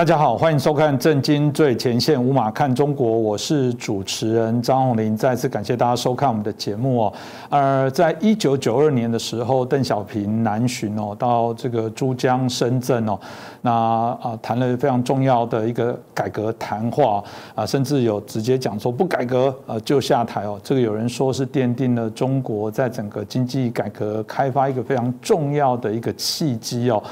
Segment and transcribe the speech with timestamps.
[0.00, 5.14] 大家好，欢迎收看《震惊最前线》，无马看中国，我是主持人张宏林。
[5.14, 7.12] 再次感谢大家收看我们的节目哦。
[7.50, 13.20] 而在一九九二年的时候，邓小平南巡哦，到这个珠江深圳哦，
[13.60, 17.22] 那啊谈了非常重要的一个改革谈话
[17.54, 20.58] 啊，甚至有直接讲说不改革呃就下台哦。
[20.64, 27.02] 这个有人说是奠定了中国在整个经济改革开发一个非常重要的一个契机哦。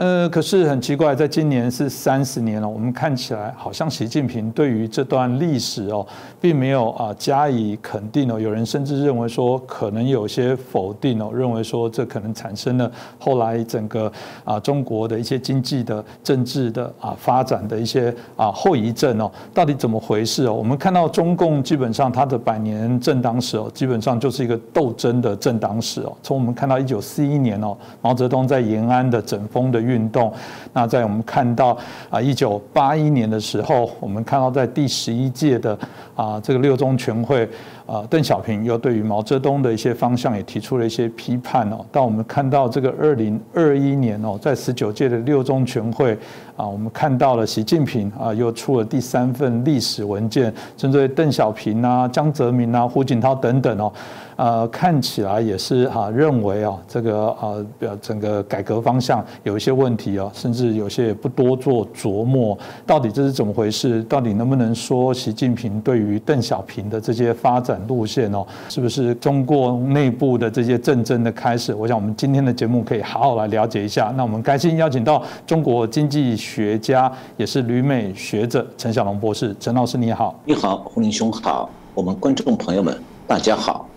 [0.00, 6.06] 呃，可是很奇怪，在今年是三十年了，我们看起来好像习近平对于这段历史哦，
[6.40, 8.40] 并没有啊加以肯定哦。
[8.40, 14.10] 有人甚至认为说，可能有些否定哦，认为说这可能产生了后来整个
[14.42, 19.30] 啊中国的一些经济的、政治的啊发展的一些啊后遗症哦。
[19.52, 20.54] 到底怎么回事哦？
[20.54, 26.16] 我们看到中共基本上它的百年政党史哦，基本上就是一个斗争的政党史哦。
[26.22, 29.89] 从我们看到一九四一年哦，毛泽东在延安的整风的。
[29.90, 30.32] 运动，
[30.72, 31.76] 那在我们看到
[32.08, 35.78] 啊，一九八一年的时候，我们看到在第十一届的
[36.14, 37.48] 啊这个六中全会。
[37.90, 41.84] 啊，邓小平又对于毛泽东的一些方向也提出了一些批判哦。
[41.90, 46.16] 但我们看到这个二零二一年哦，在十九届的六中全会
[46.56, 53.92] 啊，我们看到了习近平啊又出了第三份历史文件，针对邓小平啊、江泽民啊、胡锦涛等等哦，
[54.40, 57.52] 呃，看起来也是哈认为啊这个啊
[58.00, 64.02] 整个改革方向有一些问题哦，甚至有些也不多做琢磨，到底这是怎么回事？
[64.04, 67.78] 到底能不能说习近平对于邓小平的这些发展？
[67.86, 71.74] 路线哦，是不是中国内部的这些政争的开始？
[71.74, 74.10] 我想我们今天的节目可以好好来了解一下。
[74.16, 79.54] 那我们开心邀请到中国经济学家，也是旅美学者陈小龙博士。
[79.60, 83.89] 陈老师你好，你好，胡林兄好，我们观众朋友们大家好。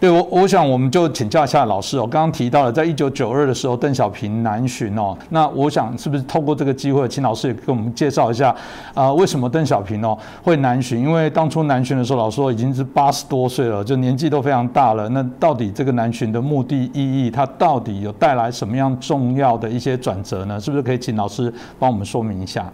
[0.00, 2.06] 对我，我想我们就请教一下老师哦。
[2.06, 5.16] 刚刚提到了，在一九九二的时候，邓小平南巡哦。
[5.30, 8.54] 那我想是不是透过这个机会，请老师也给我们介绍一下
[8.94, 9.12] 啊？
[9.12, 11.00] 为什么邓小平哦会南巡？
[11.00, 15.08] 因为当初南巡的时候，老师说已经是八十多岁了，就年纪都非常大了。
[15.08, 20.60] 那到底这个南巡的目的意义，它到底有带来什么样重要的一些转折呢？
[20.60, 22.72] 是不是可以请老师帮我们说明一下？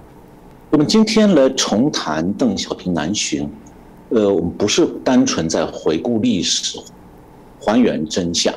[0.68, 3.48] 我们今天来重谈邓小平南巡，
[4.10, 6.78] 呃，我们不是单纯在回顾历史。
[7.64, 8.52] 还原真相，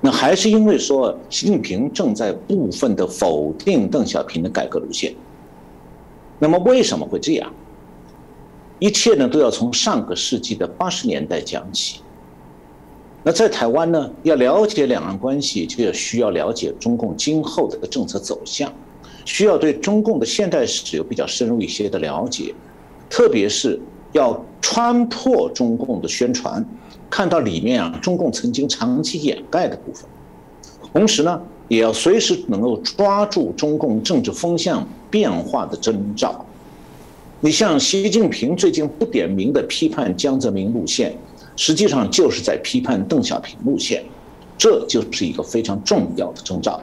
[0.00, 5.14] 那还是因为说习近平正在部分的否定邓小平的改革路线。
[6.40, 7.52] 那么为什么会这样？
[8.80, 12.00] 一切呢都要从上个世纪的八十年代讲起。
[13.22, 18.72] 那在台湾呢，要了解两岸关系，就要需要了解中共今后的政策走向，
[19.24, 22.52] 需要对中共的现代史有比较深入一些的了解，
[23.08, 23.80] 特别是
[24.10, 26.66] 要穿破中共的宣传。
[27.12, 30.08] 看到里面啊，中共曾经长期掩盖的部分，
[30.94, 36.42] 同时呢，也要随时能够抓住中共政治风向变化的征兆。
[37.42, 41.14] 你像习近平最近不点名的批判江泽民路线，
[41.54, 44.02] 实际上就是在批判邓小平路线，
[44.56, 46.80] 这就是一个非常重要的征兆。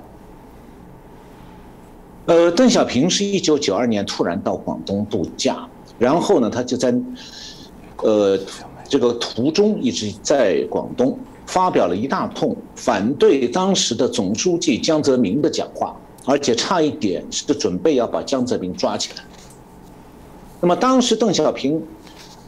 [2.28, 5.68] 呃，邓小平是一九九二年突然到广东度假，
[5.98, 6.94] 然后呢，他就在，
[8.04, 8.40] 呃。
[8.90, 15.96] 这个途中一直在广东发表了一大通反对当时的总书记江泽民的讲话，
[16.26, 19.24] 而且差一点是准备要把江泽民抓起来。
[20.60, 21.82] 那么当时邓小平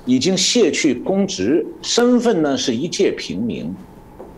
[0.06, 3.74] 已经卸去公职，身份呢是一介平民，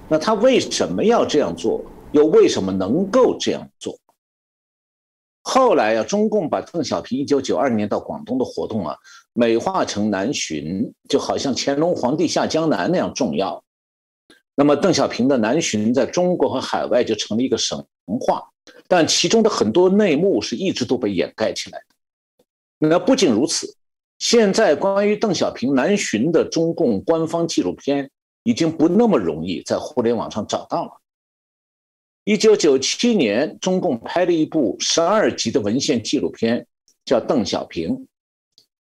[0.10, 1.82] 那他为什么要这样做？
[2.12, 3.98] 又为什么能够这样做？
[5.44, 8.96] 后来啊，中共把邓小平一九九二年到广东的活动啊。
[9.36, 13.64] 美化成南巡，就好像乾隆皇帝下江南那样重要。
[14.56, 17.76] 那么邓小平的南巡在中国和海外就成了一个神
[18.22, 18.48] 话，
[18.88, 22.88] 但其中的很多内幕是一直都被掩盖起来的。
[22.90, 23.76] 那不仅如此，
[24.20, 28.10] 现在关于邓小平南巡的中共官方纪录片
[28.44, 30.92] 已经不那么容易在互联网上找到了。
[32.26, 36.66] 一九九七年，中共拍了一部十二集的文献纪录片，
[37.04, 37.90] 叫《邓小平》。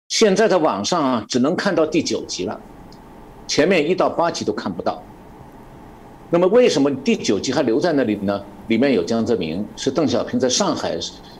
[0.07, 2.59] 现在在网上啊，只能看到第九集了，
[3.47, 5.03] 前面一到八集都看不到。
[6.31, 8.43] 那么为什么第九集还留在那里呢？
[8.67, 10.97] 里面有江泽民，是邓小平在上海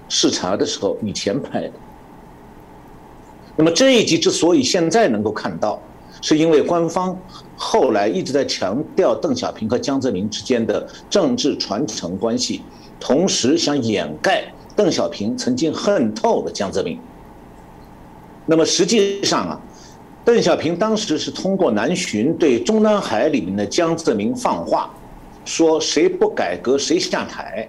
[0.08, 1.72] 视察的时候以前拍的。
[3.56, 5.82] 那么这一集之所以现在能够看到，
[6.22, 7.18] 是因为官方
[7.56, 12.62] 后来一直在强调邓小平和江泽民之间的政治传承关系，
[13.00, 14.44] 同时想掩盖
[14.76, 17.00] 邓小平曾经恨透了江泽民。
[18.46, 19.62] 那么实际上啊，
[20.26, 24.90] 邓小平当时是通过南巡对中南海里面的江泽民放话，
[25.46, 27.68] 说谁不改革谁下台。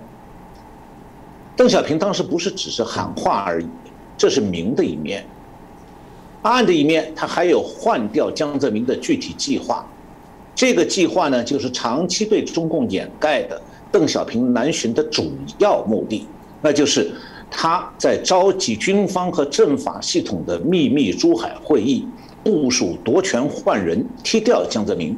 [1.57, 3.69] 邓小平当时不是只是喊话而已，
[4.17, 5.27] 这是明的一面。
[6.43, 9.87] 暗的一面，他还有换掉江泽民的具体计划。
[10.55, 13.61] 这个计划呢，就是长期被中共掩盖的
[13.91, 16.27] 邓小平南巡的主要目的，
[16.61, 17.11] 那就是
[17.51, 22.07] 他在召集军方和政法系统的秘密珠海会议，
[22.43, 25.17] 部署夺权换人，踢掉江泽民。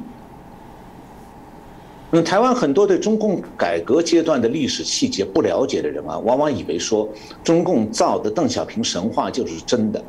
[2.10, 7.08] 那台湾很多对中共改革阶段的历史细节不了解的人啊，往往以为说
[7.42, 10.02] 中共造的邓小平神话就是真的。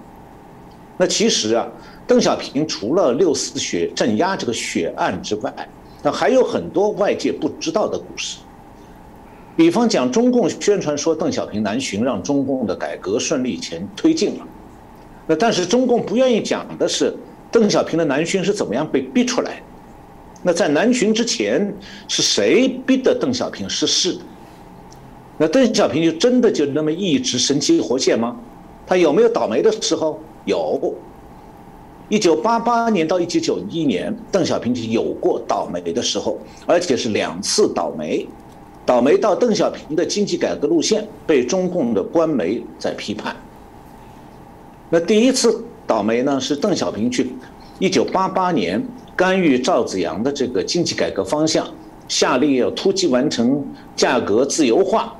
[1.03, 1.67] 那其实啊，
[2.07, 5.53] 邓小平除了六四血镇压这个血案之外，
[6.01, 8.37] 那还有很多外界不知道的故事。
[9.57, 14.47] 比方讲，中共宣传说邓小平南巡让中共的改革顺利前推进了，
[15.27, 17.13] 那但是中共不愿意讲的是
[17.51, 19.61] 邓小平的南巡是怎么样被逼出来的。
[20.41, 21.75] 那在南巡之前
[22.07, 24.17] 是谁逼的邓小平失势？
[25.37, 28.37] 那邓小平就真的就那么一直神气活现吗？
[28.87, 30.17] 他有没有倒霉的时候？
[30.45, 30.93] 有。
[32.09, 38.27] 一九八八年到一九九一年，邓小平就有过倒霉的时候，而且是两次倒霉。
[38.85, 43.35] 倒霉到邓小平的经济改革路线被中共的官媒在批判。
[44.89, 47.33] 那第一次倒霉呢，是邓小平去
[47.79, 48.85] 一九八八年。
[49.15, 51.67] 干预赵紫阳的这个经济改革方向，
[52.07, 53.63] 下令要突击完成
[53.95, 55.15] 价格自由化，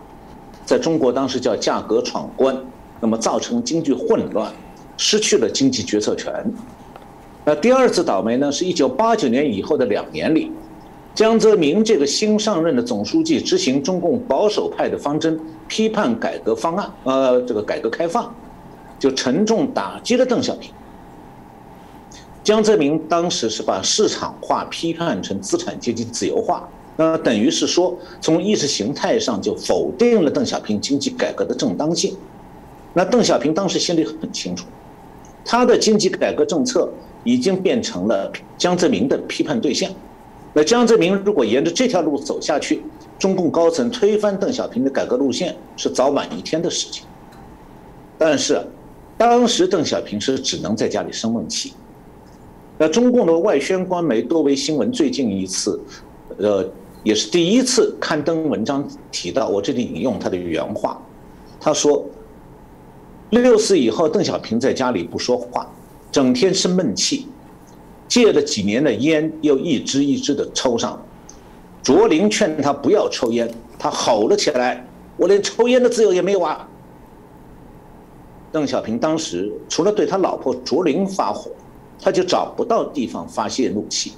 [0.65, 2.57] 在中国当时叫价格闯关，
[2.99, 4.51] 那么造成经济混乱，
[4.97, 6.31] 失去了经济决策权。
[7.45, 10.51] 那第二次倒霉呢，是一九八九年以后的两年里，
[11.13, 18.33] 江泽民这个新上任的总书记执行中共保守派的方针，批判改革方案，呃，这个改革开放，
[18.97, 20.71] 就沉重打击了邓小平。
[22.43, 26.67] 江泽民当时是把市场化批判成资产阶级自由化，
[26.97, 32.15] 那等于是说从意识形态上就否定了邓小平经济改革的正当性。
[32.93, 34.65] 那邓小平当时心里很清楚，
[35.45, 36.89] 他的经济改革政策
[37.23, 39.89] 已经变成了江泽民的批判对象。
[40.53, 42.83] 那江泽民如果沿着这条路走下去，
[43.17, 47.05] 中共高层推翻邓小平的改革路线是早晚一天的事情。
[48.17, 48.61] 但是，
[49.17, 51.73] 当时邓小平是只能在家里生闷气。
[52.77, 55.79] 那中共的外宣官媒多维新闻最近一次，
[56.37, 56.67] 呃，
[57.03, 61.01] 也是第一次刊登文章提到，我这里引用他的原话，
[61.59, 62.05] 他说
[63.41, 65.67] ：“六四以后，邓小平在家里不说话，
[66.11, 67.27] 整天生闷气，
[68.07, 71.01] 戒了几年的烟又一支一支的抽上，
[71.81, 73.49] 卓林劝他不要抽烟，
[73.79, 74.85] 他吼了起来：
[75.17, 76.67] 我连抽烟的自由也没有啊！”
[78.51, 81.51] 邓小平当时除了对他老婆卓林发火。
[82.01, 84.11] 他就找不到地方发泄怒气。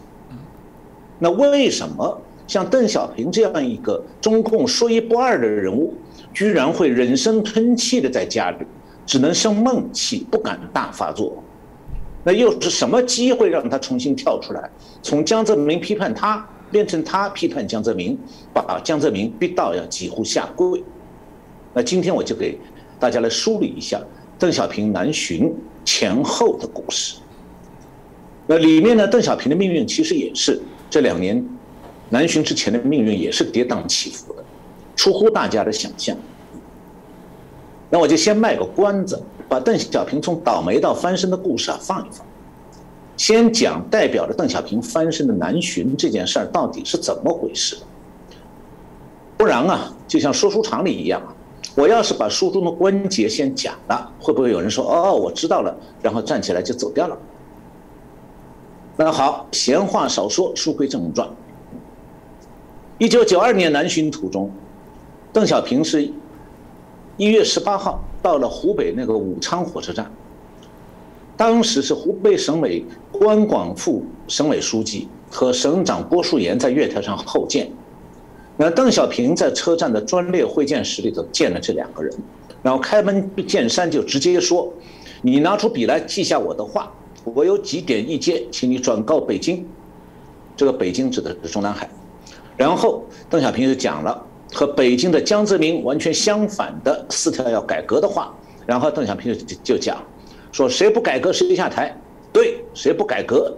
[1.19, 5.93] 那为什么像邓小平这样一个中共说一不二的人物，
[6.33, 8.57] 居然会忍声吞气的在家里，
[9.05, 11.43] 只能生闷气，不敢大发作？
[12.23, 14.69] 那又是什么机会让他重新跳出来，
[15.03, 18.17] 从江泽民批判他，变成他批判江泽民，
[18.51, 20.83] 把江泽民逼到要几乎下跪？
[21.73, 22.57] 那今天我就给
[22.99, 24.01] 大家来梳理一下
[24.39, 25.53] 邓小平南巡
[25.83, 27.17] 前后的故事。
[28.47, 31.45] 那里面呢，邓小平的命运其实也是这两年
[32.09, 34.43] 南巡之前的命运也是跌宕起伏的，
[34.95, 36.17] 出乎大家的想象。
[37.89, 42.25] 那我就先卖个关子，把邓小平从倒霉到翻身的故事啊放一放，
[43.15, 47.77] 先讲代表着邓小平翻身的南巡这件事儿到底是怎么回事。
[49.37, 51.21] 不然啊，就像说书场里一样，
[51.75, 57.17] 我要是把书中的关节先讲了，会不会有人说哦，我知道了，然后站起来就走掉了？
[58.97, 61.29] 那好，闲话少说，书归正传。
[62.97, 64.49] 一九九二年南巡途中，
[65.33, 66.09] 邓小平是
[67.17, 70.11] 一月十八号到了湖北那个武昌火车站。
[71.37, 77.69] 当时是湖北省委关广副省委书记和省长郭树岩在月台上候见。
[78.57, 82.13] 那邓小平在车站的专列会见室里头见了这两个人，
[82.63, 84.73] 然后开门见山就直接说
[85.21, 86.91] ：“你拿出笔来记下我的话。”
[87.25, 89.67] 我有几点意见，请你转告北京。
[90.55, 91.89] 这个北京指的是中南海。
[92.55, 98.33] 然后邓小平就讲了和北京的江泽民完全相反的四条要改革的话。
[98.65, 100.03] 然后邓小平就就讲
[100.51, 101.95] 说谁不改革谁下台。
[102.33, 103.55] 对，谁不改革，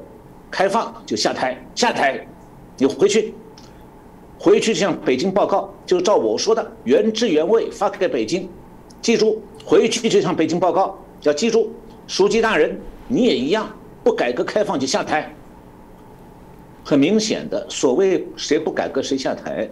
[0.52, 2.28] 开放就下台，下台，
[2.78, 3.34] 你回去，
[4.38, 8.48] 回去向北京报告，就照我说的原汁原味发给北京。
[9.02, 11.72] 记住，回去就向北京报告，要记住，
[12.06, 12.80] 书记大人。
[13.08, 13.68] 你也一样，
[14.04, 15.34] 不改革开放就下台。
[16.84, 19.68] 很明显的，所谓谁不改革谁下台，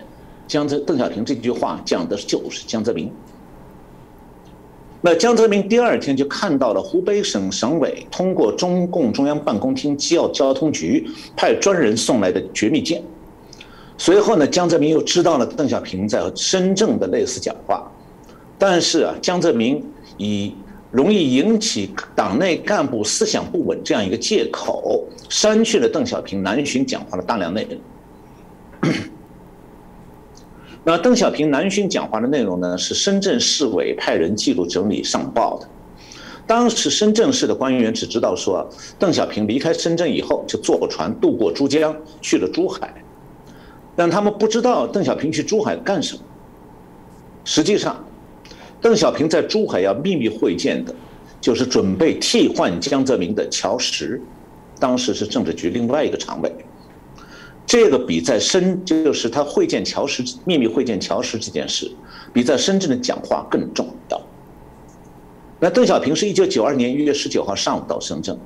[0.48, 3.12] 江泽邓小平这句话讲的就是江泽民。
[5.02, 13.04] 那江泽民第二天就看到了湖北省省委通过中共中央办公厅机要交通局派专人送来的绝密件。
[13.98, 17.90] 随后呢，江泽民又知道了邓小平在深圳的类似讲话，
[18.58, 19.82] 但是啊，江泽民
[20.18, 20.56] 以
[20.92, 27.80] 容易引起党内干部思想不稳这样一个借口，删去了邓小平南巡讲话的大量内容。
[30.88, 35.68] 那邓小平南巡讲话的内容呢，是深圳市委派人记录整理上报的。
[36.46, 42.94] 当时深圳市的官员只知道说，邓小平离开深圳以后就坐船渡过珠江去了珠海，
[43.96, 46.22] 但他们不知道邓小平去珠海干什么。
[47.44, 48.06] 实际上，
[48.80, 50.94] 邓小平在珠海要秘密会见的，
[51.42, 54.22] 就是准备替换江泽民的乔石，
[54.80, 56.56] 当时是政治局另外一个常委。
[57.66, 61.92] 这个比在深就是他会见乔石秘密会见乔石这件事，
[62.32, 64.22] 比在深圳的讲话更重要。
[65.60, 68.38] 那邓小平是一九九二年一月十九号上午到深圳，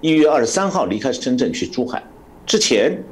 [0.00, 2.02] 一月二十三号离开深圳去珠海。
[2.44, 3.02] 之前，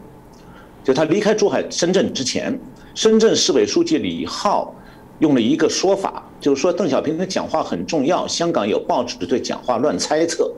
[0.85, 2.59] 就他离开珠海深圳之前，
[2.95, 4.75] 深圳市委书记李浩
[5.21, 10.53] 用了一个说法，就是说邓小平的讲话很重要，香港有报纸对讲话乱猜测。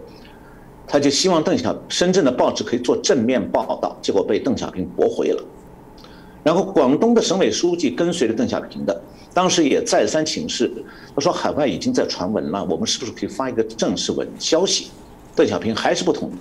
[0.87, 5.43] 他就希望邓小深圳的报纸可以做正面报道，结果被邓小平驳回了。
[6.45, 9.03] 然后广东的省委书记跟随着邓小平的，
[9.35, 10.71] 当时也再三请示，
[11.15, 14.91] 他说海外已经在传闻了，我们是不是可以发一个正式文消息？
[15.35, 16.33] 邓小平还是不同意。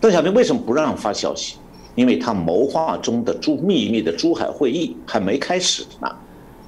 [0.00, 1.56] 邓小平为什么不让发消息？
[1.94, 6.08] 因为他谋划中的珠秘密的珠海会议还没开始呢，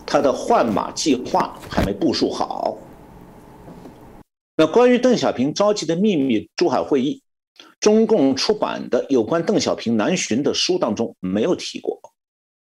[0.05, 2.77] 他的换马计划还没部署好。
[4.61, 7.23] 那关于邓小平召集的秘密珠海会议，
[7.81, 11.99] 中共出版的有关邓小平南巡的书当中没有提过，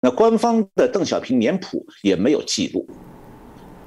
[0.02, 2.86] 那官方的邓小平年谱也没有记录。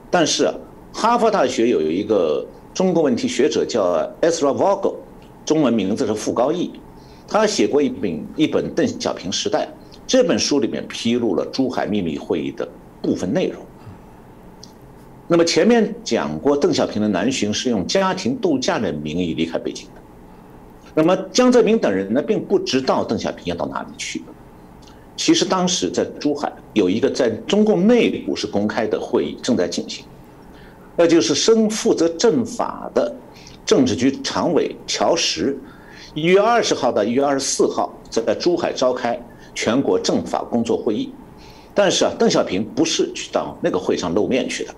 [0.10, 0.52] 但是，
[0.92, 4.96] 哈佛大学有一个中国问题学者叫 Ezra Vogel，
[5.46, 6.72] 中文名字是傅高义，
[7.28, 9.66] 他写过一本一本《邓小平时代》，
[10.08, 12.68] 这本书里面披露了珠海秘密会议的
[13.04, 13.64] 部分内容。
[15.32, 20.02] 那么前面讲过，邓小平的南巡是用家庭度假的名义离开北京的。
[20.96, 24.24] 那么江泽民等人呢，并不知道邓小平要到哪里去。
[25.16, 30.04] 其实当时在珠海有一个在中共内部是公开的会议正在进行，
[30.96, 33.16] 那就是身负责政法的
[33.64, 35.56] 政治局常委乔石，
[36.16, 39.22] 一月二十号到一月二十四号在珠海召开
[39.54, 41.14] 全国政法工作会议。
[41.76, 44.74] 但是啊，邓小平不是去到那个会上露面去的。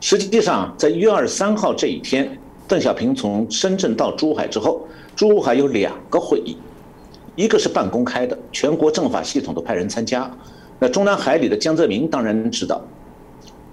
[0.00, 2.38] 实际上，在一月二十三号这一天，
[2.68, 4.86] 邓小平从深圳到珠海之后，
[5.16, 6.56] 珠海有两个会议，
[7.34, 10.30] 一个是半公开的，全国政法系统都派人参加，
[10.78, 12.84] 那中南海里的江泽民当然知道。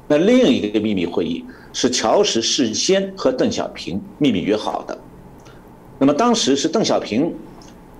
[0.07, 4.97] 那另一个秘密会议是乔石事先和邓小平秘密约好的，
[5.99, 7.33] 那么当时是邓小平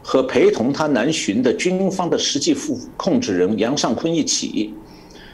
[0.01, 4.73] 和陪同他南巡的军方的实际副控制人杨尚昆一起。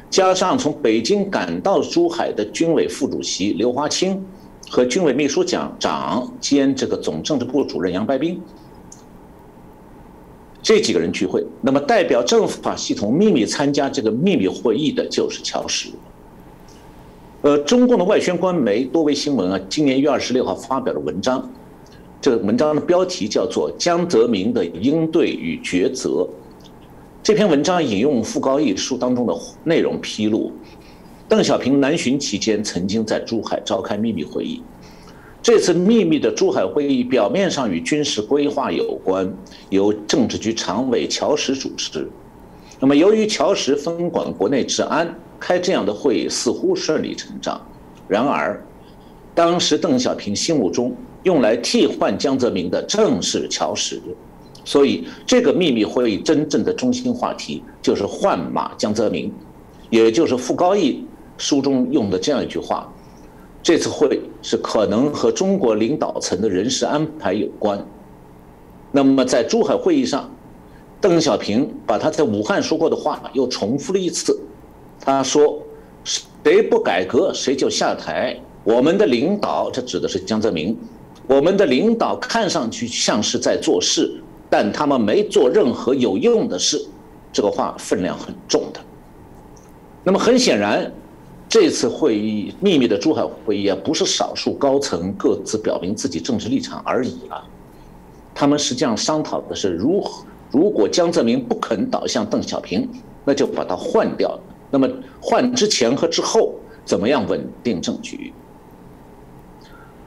[0.10, 4.26] 加上从北京赶到珠海的军委副主席刘华清
[4.70, 8.42] 和军委秘书长长兼这个总政治部主任杨白冰
[10.62, 15.90] 这几个人聚会，那么代表政法系统秘密参加这个秘密会议的就是乔石。
[17.42, 21.50] 呃，中共的外宣官媒多维新闻啊，今年一月二十六号发表了文章，
[22.20, 26.10] 这个文章的标题叫做《江泽民的应对与抉择》。
[27.22, 29.36] 这篇文章引用傅高义书当中的
[29.66, 30.52] 内容披露，
[31.28, 34.64] 邓小平南巡期间曾经在珠海召开秘密会议。
[35.42, 39.32] 这次秘密的珠海会议表面上与军事规划有关，
[39.70, 42.10] 由政治局常委乔石主持。
[42.80, 47.60] 那么，由于乔石分管国内治安，开这样的会议似乎顺理成章。
[48.08, 48.66] 然而，
[49.36, 54.02] 当时邓小平心目中用来替换江泽民的正是乔石。
[54.66, 59.32] 所以，这个秘密会议真正的中心话题就是换马江泽民，
[59.90, 61.04] 也就是傅高义
[61.38, 62.92] 书中用的这样一句话：
[63.64, 67.84] 这次会是可能和中国领导层的人事安排有关。
[68.92, 70.30] 那么，在珠海会议上，
[71.02, 74.40] 邓小平把他在武汉说过的话又重复了一次。
[75.00, 75.62] 他说
[76.04, 78.38] ：“谁不改革，谁就下台。
[78.64, 80.78] 我们的领导，这指的是江泽民，
[81.26, 84.14] 我们的领导看上去像是在做事。”
[84.50, 86.84] 但他们没做任何有用的事，
[87.32, 88.80] 这个话分量很重的。
[90.04, 90.92] 那么很显然，
[91.48, 97.46] 这次会议秘密的珠海会议啊，不是少数高层各自表明自己政治立场而已啊。
[98.34, 102.90] 他们实际上商讨的是如何，如果江泽民不肯倒向邓小平，
[103.26, 104.40] 那就把他换掉。
[104.72, 104.88] 那么
[105.20, 108.32] 换之前和之后，怎么样稳定政局。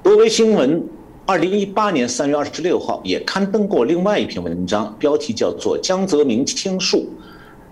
[0.02, 0.82] 多维新闻
[1.25, 7.09] 二零一八年三月二十六号也刊登过另外一篇文章，标题叫做《江泽民倾诉，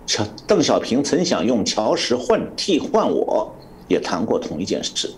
[0.05, 3.53] 乔邓小平曾想用乔石换替换我》，
[3.89, 5.11] 也谈过同一件事。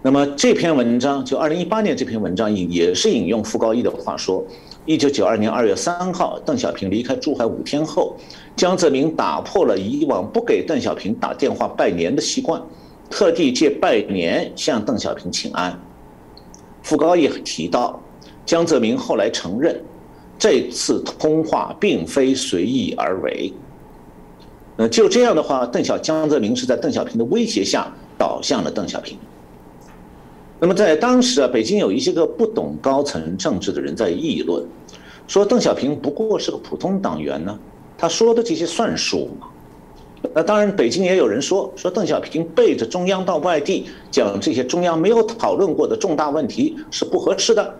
[0.00, 4.44] 那么这篇文章就二零一八年这篇文章引也是引用傅高义的话说：，
[4.86, 8.16] 一九九二年二月三号，邓小平离开珠海五天后，
[8.54, 12.62] 江泽民打破了以往不给邓小平打电话拜年的习惯，
[13.10, 15.78] 特地借拜年向邓小平请安。
[16.82, 18.00] 傅高义提到，
[18.44, 19.80] 江泽民后来承认，
[20.38, 23.52] 这次通话并非随意而为。
[24.76, 29.18] 呃，就这样的话，邓小江泽民是在邓小平的威胁下倒向了邓小平。
[30.58, 34.64] 那么在当时啊，北京有一些个不懂高层政治的人在议论，
[35.26, 37.58] 说邓小平不过是个普通党员呢，
[37.98, 39.48] 他说的这些算数吗？
[40.34, 47.74] 那当然，北京也有人说，说邓小平背着中央到外地讲这些中央没有讨论过的重大问题是不合适的。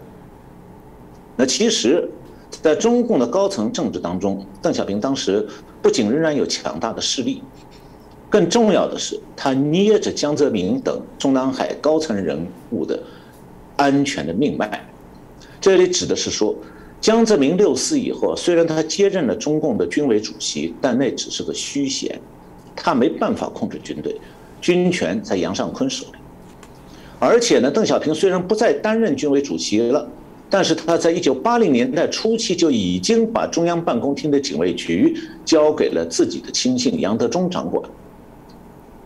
[1.36, 2.08] 那其实，
[2.50, 5.46] 在中共的高层政治当中，邓小平当时
[5.82, 7.42] 不仅仍然有强大的势力。
[8.30, 12.98] 更重要的是，他捏着江泽民等中南海高层人物的
[13.76, 14.88] 安全的命脉。
[15.60, 16.54] 这里指的是说，
[17.00, 22.20] 江泽民六四以后，虽然他接任了中共的军委主席，但那只是个虚衔，
[22.76, 24.14] 他没办法控制军队，
[24.60, 26.18] 军权在杨尚昆手里。
[27.18, 30.06] 而且呢，邓小平虽然不再担任军委主席了，
[30.50, 37.82] 但是他在一九八零年代初期就已经把中央办公厅的警卫局交给了自己的亲信杨德忠掌管。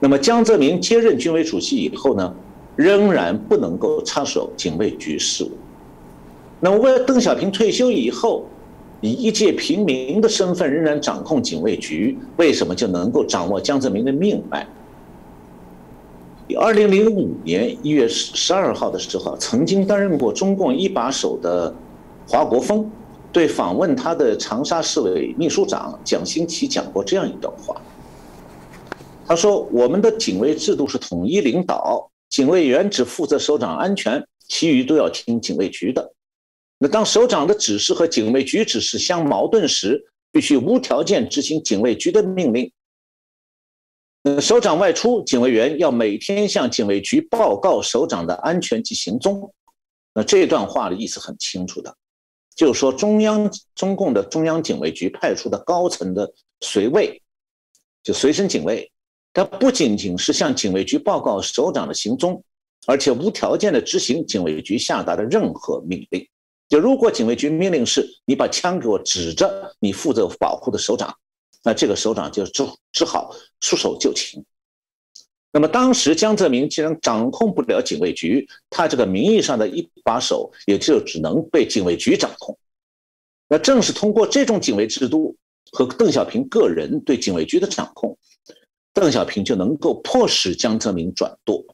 [0.01, 2.35] 那么江泽民接任军委主席以后呢，
[2.75, 5.51] 仍然不能够插手警卫局事务。
[6.65, 8.47] 那么为邓小平退休以后，
[9.03, 14.67] 以一介平民的身份仍然掌控警卫局，为什么就能够掌握江泽民的命脉？
[16.59, 21.75] 二零零五年一月十十二号的时候，曾经担任过中共一把手的
[22.27, 22.91] 华国锋，
[23.31, 27.77] 对访问他的长沙市委秘书长蒋新奇讲过这样一段话。
[29.27, 36.11] 他说：“我们的警卫制度是统一领导，警卫员只负责首长安全，其余都要听警卫局的。
[36.79, 42.71] 那当首长的指示和警卫局指示相矛盾时，必须无条件执行警卫局的命令。
[44.41, 49.53] 首长外出，警卫员要每天向警卫局报告首长的安全及行踪。
[50.15, 51.95] 那这段话的意思很清楚的，
[52.55, 57.23] 就是说中央中共的中央警卫局派出的高层的随卫，
[58.03, 58.91] 就随身警卫。”
[59.35, 62.43] 他不仅仅是向警卫局报告首长的行踪，
[62.87, 66.25] 而且无条件的执行警卫局下达的任何命令。
[66.79, 71.15] 如果警卫局命令是你把枪给我指着你负责保护的首长，
[71.63, 74.45] 那这个首长就只只好束手就擒。
[75.53, 82.59] 那么当时江泽民既然掌控不了警卫局，他这个名义上的一把手也就只能被警卫局掌控。
[83.49, 85.37] 那正是通过这种警卫制度
[85.71, 88.17] 和邓小平个人对警卫局的掌控。
[88.93, 91.65] 邓小平就能够迫使江泽民转舵，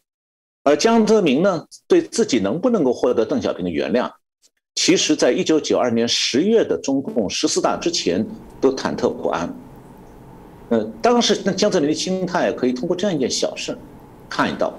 [0.63, 4.11] 而江泽民呢，对自己能不能够获得邓小平的原谅，
[4.75, 8.27] 其实在一九九二年十月的中共十四大之前
[8.61, 9.53] 都忐忑不安。
[10.71, 13.77] 呃，当时那江泽民的心态可以通过这样一件小事
[14.29, 14.73] 看到。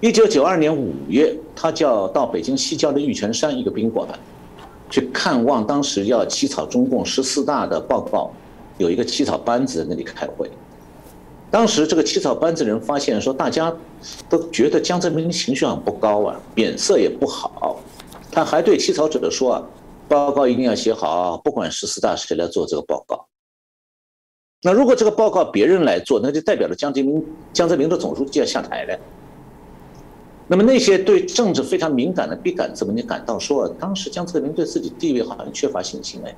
[0.00, 4.08] 一九九二年五月，他就要到北京西郊的玉泉山一个宾馆，
[4.88, 8.30] 去看望当时要起草中共十四大的报告，
[8.78, 10.50] 有一个起草班子在那里开会。
[11.50, 13.72] 当时这个起草班子人发现说，大家
[14.28, 17.78] 都觉得江泽民情绪很不高啊，脸色也不好。
[18.32, 19.62] 他还对起草者说啊，
[20.08, 23.26] 报告一定要写好，不管十四大谁来做这个报告。
[24.62, 28.98] 那如果这个报告别人来做，那就代表了江泽民江泽民的总书记要下台了。
[30.46, 36.34] 那么那些对政治非常敏感的笔杆子们就感到说，当时江泽民对自己地位好像缺乏信心哎。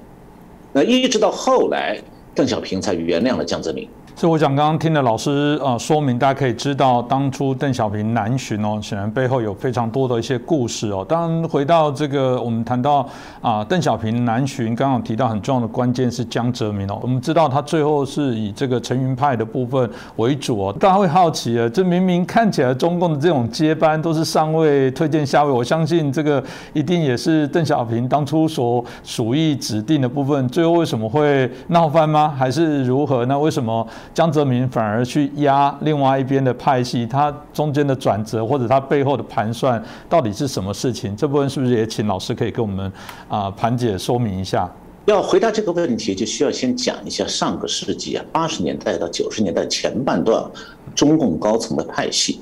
[0.73, 2.01] 那一直到后来，
[2.35, 3.89] 邓小平才原谅了江泽民。
[4.15, 11.05] 所以我想刚刚听的老师呃说明，大家可以知道当初邓小平南巡哦，显然背后有非常多的一些故事哦。
[11.09, 13.09] 当然回到这个，我们谈到
[13.41, 16.99] 啊邓小平南巡，刚刚提到很重要的关键是江泽民哦。
[17.03, 20.73] 我们知道他最后是以这个陈云派的部分为主哦。
[20.79, 26.43] 大家会好奇啊，这明明看起来中共的这种接班都是上位推荐下位，我相信这个
[26.75, 32.33] 一定也是邓小平当初所属意指定的部分，最后为什么会闹翻吗？
[32.39, 33.25] 还是如何？
[33.25, 33.85] 那为什么？
[34.15, 41.17] 江泽民反而去压另外一边的派系，他中间的转折或者他背后的盘算到底是什么事情？
[41.17, 42.93] 这部分是不是也请老师可以给我们
[43.29, 44.71] 啊盘解说明一下？
[45.07, 50.45] 要回答这个问题，就需要先讲一下上个世纪啊八十年代到九十年代前半段
[50.95, 52.41] 中共高层的派系，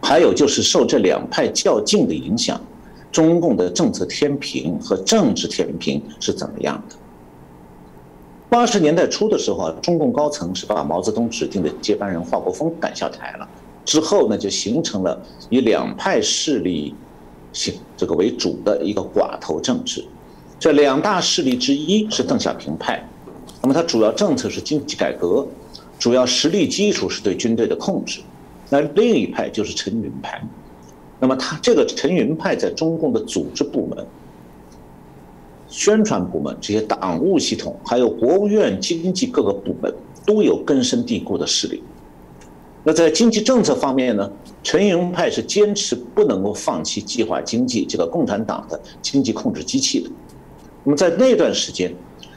[0.00, 2.60] 还有就是受这两派较劲的影响，
[3.10, 6.96] 中共的政策天平和政治天平是怎么样的？
[8.48, 13.48] 八十年代初的时候啊，中共高层是把毛泽东指定的接班人华国锋赶下台了，
[13.84, 16.94] 之后呢，就形成了以两派势力
[17.52, 20.04] 形这个为主的一个寡头政治。
[20.58, 23.04] 这两大势力之一是邓小平派，
[23.60, 25.46] 那么它主要政策是经济改革，
[25.98, 28.20] 主要实力基础是对军队的控制。
[28.70, 30.40] 那另一派就是陈云派，
[31.20, 34.06] 那么他这个陈云派在中共的组织部门、
[35.68, 39.92] 宣传部门、这些党务系统，还有国务院经济各个部门
[40.24, 41.82] 都有根深蒂固的势力。
[42.84, 44.30] 那在经济政策方面呢，
[44.62, 50.08] 陈云派是坚持不能够放弃计划经济这个共产党的经济控制机器的。
[50.84, 51.92] 那么在那段时间，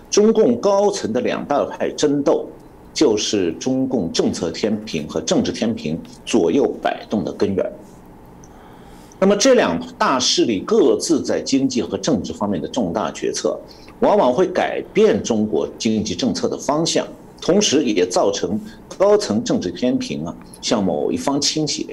[0.09, 2.47] 中共高层的两大派争斗，
[2.91, 7.71] 就是中共政策天平和政治天平左右摆动的根源。
[9.19, 13.59] 那么这两大势力各自在经济和政治方面的重大决策，
[13.99, 17.05] 往往会改变中国经济政策的方向，
[17.41, 18.59] 同时也造成
[18.97, 21.85] 高层政治天平啊向某一方倾斜。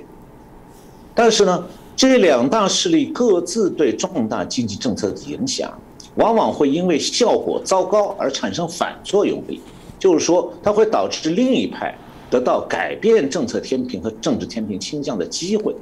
[1.14, 5.72] 但是呢，这两大势力各自对重大经济政策的影响。
[6.14, 9.60] 往往会因为效果糟糕而产生反作用力，
[9.98, 11.94] 就是说，它会导致另一派
[12.30, 15.74] 得到改变政策天平和政治天平倾向的机会。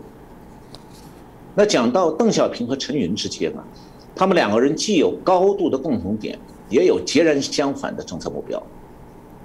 [1.55, 3.63] 那讲到邓小平和陈云之间啊，
[4.15, 6.39] 他们两个人既有高度的共同点，
[6.69, 8.61] 也有截然相反的政策目标。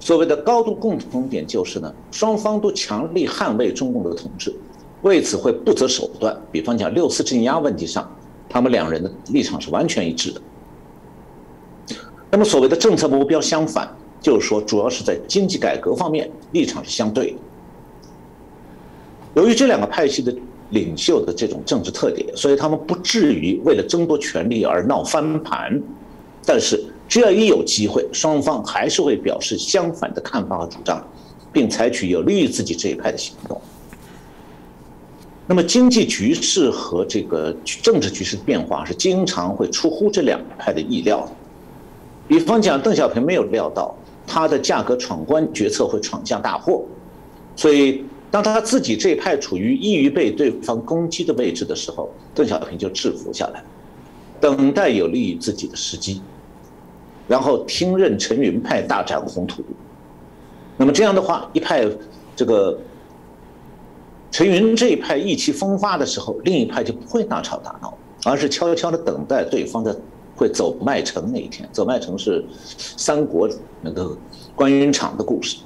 [0.00, 4.52] 所谓的高度共同点就是呢，双方都强力捍卫中共的统治，
[5.02, 6.36] 为此会不择手段。
[6.50, 8.10] 比方讲六四镇压问题上，
[8.48, 10.40] 他们两人的立场是完全一致的。
[12.30, 13.88] 那么所谓的政策目标相反，
[14.20, 17.36] 就是说主要是在经济改革方面立场是相对的。
[19.34, 20.34] 由于这两个派系的
[20.70, 25.80] 领袖的这种政治特点，所以他们不至于为了争夺权力而闹翻盘。
[26.44, 31.06] 但是只要一有机会，双方还是会表示相反的看法和主张，
[31.52, 33.60] 并采取有利于自己这一派的行动。
[35.46, 41.32] 那么经济局势和这个政治局势的变化是经常会出乎这两派的意料的。
[42.28, 43.92] 比方讲，邓小平没有料到
[44.24, 46.84] 他的价格闯关决策会闯下大祸，
[47.56, 53.62] 所以当他自己这一派处于易于被对方攻击的位置的时候，邓小平就制服下来，
[54.40, 56.22] 等待有利于自己的时机，
[57.26, 59.62] 然后听任陈云派大展宏图。
[60.76, 61.84] 那么这样的话，一派
[62.36, 62.78] 这个
[64.30, 69.98] 陈云这一派意气风发的时候，另一派就不会大吵大闹，而是悄悄地等待对方的。
[70.36, 72.42] 会走麦城那一天，走麦城是
[72.78, 73.46] 三国
[73.82, 74.16] 那个
[74.54, 75.58] 关云长的故事。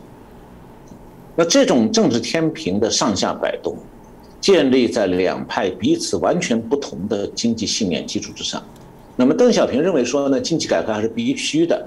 [1.37, 3.77] 那这种政治天平的上下摆动，
[4.41, 8.63] 建立在两派彼此完全不同的经济信念基础之上。
[9.17, 11.87] 那么邓小平认为说呢，经济改革还是必须的，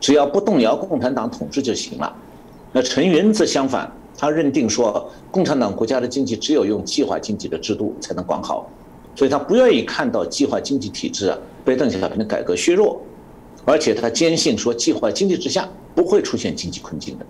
[0.00, 2.16] 只要不动摇共产党统治就行了。
[2.72, 8.70] 那陈云则相反，他认定说，共产党国家的经济只有用计划经济的制度才能管好。
[9.14, 13.00] 所以他不愿意看到计划经济体制啊被邓小平的改革削弱，
[13.64, 17.26] 而且他坚信说计划经济之下不会出现经济困境的。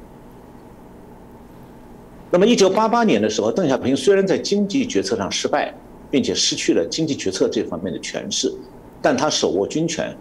[2.31, 5.73] 那么，一九八八年的时候，邓小平虽然在经济决策上失败，
[6.11, 8.53] 并且失去了经济决策这方面的权势，
[9.01, 10.15] 但他手握军权，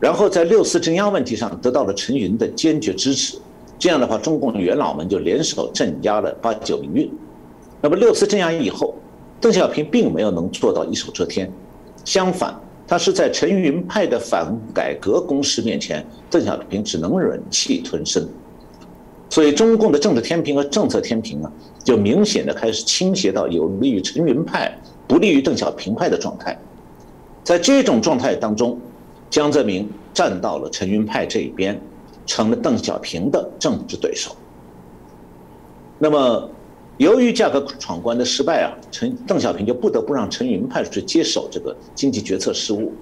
[0.00, 3.38] 然后在六四镇压问题上得到了陈云的坚决支持。
[3.78, 7.10] 这样的话，中共元老们就联手镇压了八九民运。
[7.80, 8.94] 那么六次镇压以后。
[9.42, 11.50] 邓小平并没有能做到一手遮天，
[12.04, 12.54] 相反，
[12.86, 18.28] 他是在陈云派的反改革攻势面前，邓小平只能忍气吞声。
[19.30, 21.50] 所以，中共的政治天平和政策天平啊，
[21.82, 24.76] 就明显的开始倾斜到有利于陈云派、
[25.08, 26.58] 不利于邓小平派的状态。
[27.42, 28.78] 在这种状态当中，
[29.30, 31.80] 江泽民站到了陈云派这一边，
[32.26, 34.36] 成了邓小平的政治对手。
[35.98, 36.50] 那么。
[36.98, 42.92] 由于价格闯关的失败啊，陈邓小平就不得不让陈云派去接手这个经济决策事务，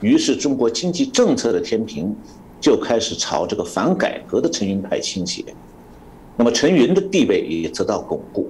[0.00, 2.14] 于是中国经济政策的天平
[2.60, 5.44] 就开始朝这个反改革的陈云派倾斜，
[6.38, 8.48] 那么陈云的地位也得到巩固。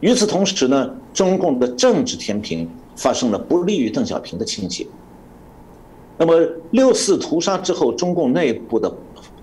[0.00, 4.86] 与此同时呢，中共的政治天平发生了不利于邓小平的倾斜。
[6.16, 8.90] 那么六四屠杀之后，中共内部的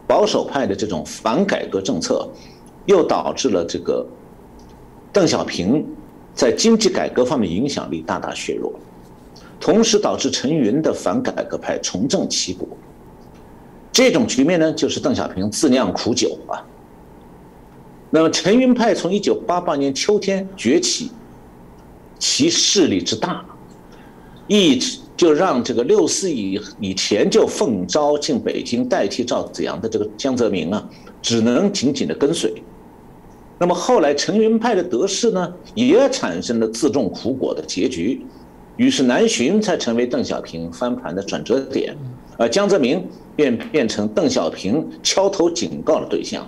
[0.08, 2.27] 保守派的这种反改革政策，
[2.86, 4.04] 又导致了这个。
[5.13, 5.86] 邓小平
[6.34, 8.71] 在经济改革方面影响力大大削弱，
[9.60, 12.69] 同时导致陈云的反改革派重振旗鼓。
[13.91, 16.63] 这种局面呢，就是邓小平自酿苦酒啊。
[18.13, 21.10] 那么陈云派从一九八八年秋天崛起，
[22.19, 23.43] 其势力之大，
[24.47, 30.89] 一直就让这个六四以以前就奉召进北京代替赵子阳的这个江泽民啊，
[31.21, 32.54] 只能紧紧的跟随。
[33.58, 38.26] 那么后来陈云派的得势呢，也产生了自种苦果的结局，
[38.76, 41.95] 于是南巡才成为邓小平翻盘的转折点，
[42.38, 46.45] 而江泽民便变成邓小平敲头警告的对象。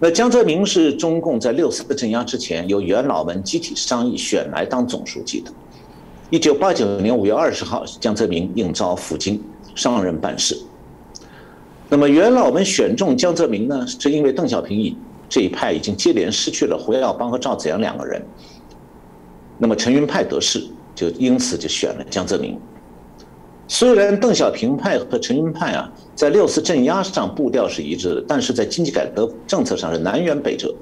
[0.00, 5.52] 那江泽民是中共在六四镇压之前由元老们集体商议选来当总书记的。
[6.30, 9.40] 一九八九年五月二十号，江泽民应召赴京
[9.74, 10.58] 上任办事。
[11.88, 14.96] 那么元老们选中江泽民呢，是因为邓小平一
[15.28, 18.20] 这一派已经接连失去了胡耀邦和赵紫阳两个人。
[19.58, 20.60] 那么陈云派得势，
[20.94, 22.58] 就因此就选了江泽民。
[23.66, 30.72] 虽然邓小平派和陈云派啊，在六四镇压上步调是一致的，但是在经济改革政策上是南辕北辙。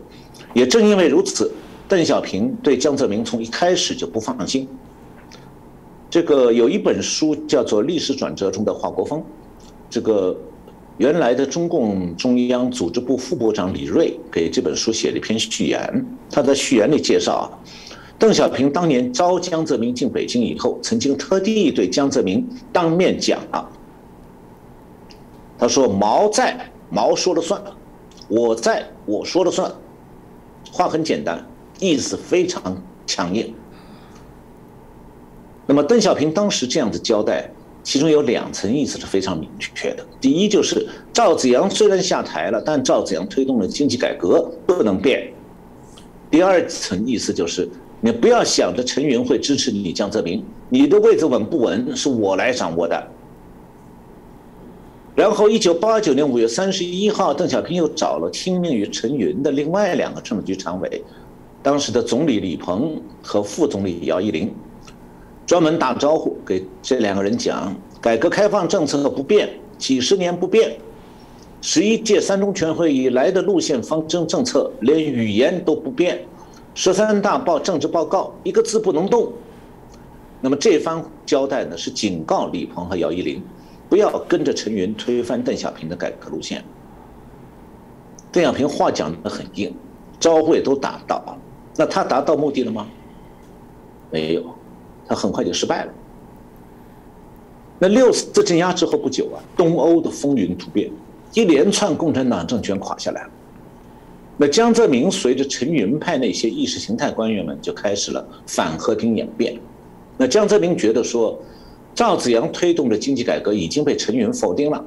[0.53, 1.51] 也正因为如此，
[1.89, 4.69] 邓小平对江泽民从一开始就不放心。
[6.11, 9.21] 这个有一本书叫做《历史转折中的华国锋》，
[9.89, 10.37] 这个
[10.99, 17.47] 原来的中共中央组织部副部长李锐给这本书写了一篇序言，他在序言里介绍啊。
[18.23, 23.69] 邓小平当年招江泽民进北京以后，曾经特地对江泽民当面讲啊，
[25.59, 27.61] 他说：“毛在，毛说了算；
[28.29, 29.69] 我在，我说了算。”
[30.71, 31.45] 话很简单，
[31.81, 33.53] 意思非常强硬。
[35.67, 37.51] 那么邓小平当时这样子交代，
[37.83, 40.07] 其中有两层意思是非常明确的。
[40.21, 45.29] 第一就是赵子阳虽然下台了，但赵子阳推动的经济改革不能变。
[46.31, 47.69] 第二层意思就是。
[48.05, 53.01] 你不要想着陈云会支持你江泽民，你的位置稳不稳是我来掌握的。
[55.15, 61.01] 然后，一九八九年五月三十一号，邓小平又找了听命于陈云的另外两个政治局常委，
[61.63, 64.53] 当时的总理李鹏和副总理姚依林，
[65.47, 70.77] 专门打招呼给这两个人讲：改革开放政策的不变，几十年不变，
[71.61, 76.19] 十一届三中全会以来的路线方针政策，连语言都不变。
[76.75, 79.33] 十三大报政治报告一个字不能动。
[80.41, 83.43] 那么这番交代呢，是警告李鹏和姚依林，
[83.89, 86.65] 不要跟着陈云推翻邓小平的改革路线。
[88.33, 89.73] 邓小平话讲的很硬，
[90.19, 91.39] 招呼也都达到了，
[91.77, 92.87] 那他达到目的了吗？
[94.11, 94.45] 没有，
[95.07, 95.93] 他很快就失败了。
[97.79, 100.91] 那六次镇压之后不久啊，东欧的风云突变，
[101.35, 103.31] 一连串共产党政权垮下来了。
[104.39, 109.55] 那江泽民随着陈云派那些意识形态官员们就开始了反和平演变。
[110.17, 111.39] 那江泽民觉得说，
[111.95, 114.83] 赵子阳推动的经济改革已经被陈云否定了。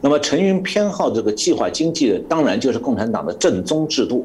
[0.00, 4.24] 那么陈云偏好这个计划经济，当然就是共产党的正宗制度。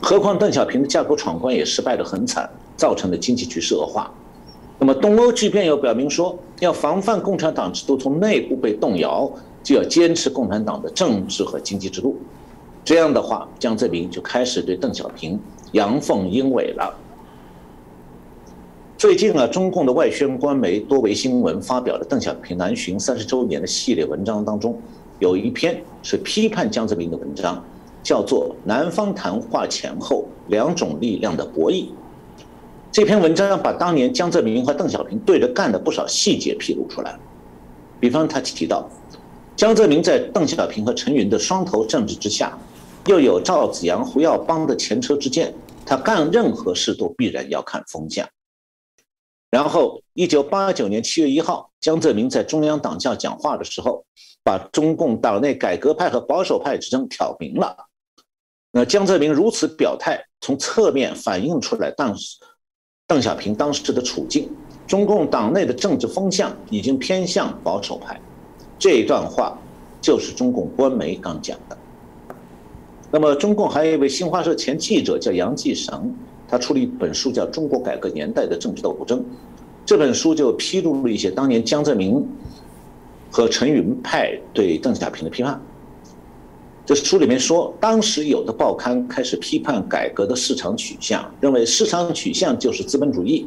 [0.00, 4.12] 何况邓小平的架构闯关也失败得很惨，造成的经济局势恶化。
[4.78, 9.28] 那么东欧剧变又表明说，要防范共产党制度从内部被动摇，
[9.62, 12.16] 就要坚持共产党的政治和经济制度。
[12.84, 15.38] 这样的话，江泽民就开始对邓小平
[15.72, 16.94] 阳奉阴违了。
[18.96, 24.76] 最近啊，中共的外宣官媒多维新闻发表了邓小平南巡三十周年的系列文章，当中
[25.18, 27.62] 有一篇是批判江泽民的文章，
[28.02, 31.84] 叫做《南方谈话前后两种力量的博弈》。
[32.90, 37.16] 这篇文章把当年江泽民和邓小平对着干的不少细节披露出来，
[38.00, 38.88] 比方他提到，
[39.54, 42.58] 江泽民在邓小平和陈云的双头政治之下。
[43.08, 45.54] 又有赵子阳、胡耀邦的前车之鉴，
[45.86, 48.28] 他干任何事都必然要看风向。
[49.50, 54.04] 然后，一九八九年七月一号，江泽民在中央党校讲话的时候，
[54.44, 57.74] 把中共党内改革派和保守派之争挑明了。
[58.72, 62.36] 那江泽民如此表态，从侧面反映出来当时
[63.06, 64.54] 邓小平当时的处境：
[64.86, 68.20] 中共党内的政治风向已经偏向保守派。
[68.78, 69.56] 这一段话
[69.98, 71.78] 就是中共官媒刚讲的。
[73.10, 76.14] 那么，中共还有一位新华社前记者叫杨继绳，
[76.46, 79.18] 他出了一本书叫《中国改革年代的政治斗争》，
[79.86, 82.22] 这本书就披露了一些当年江泽民
[83.30, 85.58] 和陈云派对邓小平的批判。
[86.84, 93.46] 这书里面说，当时有的报刊开始批判改革的市场取向，认为市场取向就是资本主义，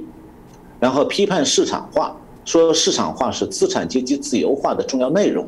[0.80, 5.48] 然后批判市场化，说市场化是资产阶级自由化的重要内容。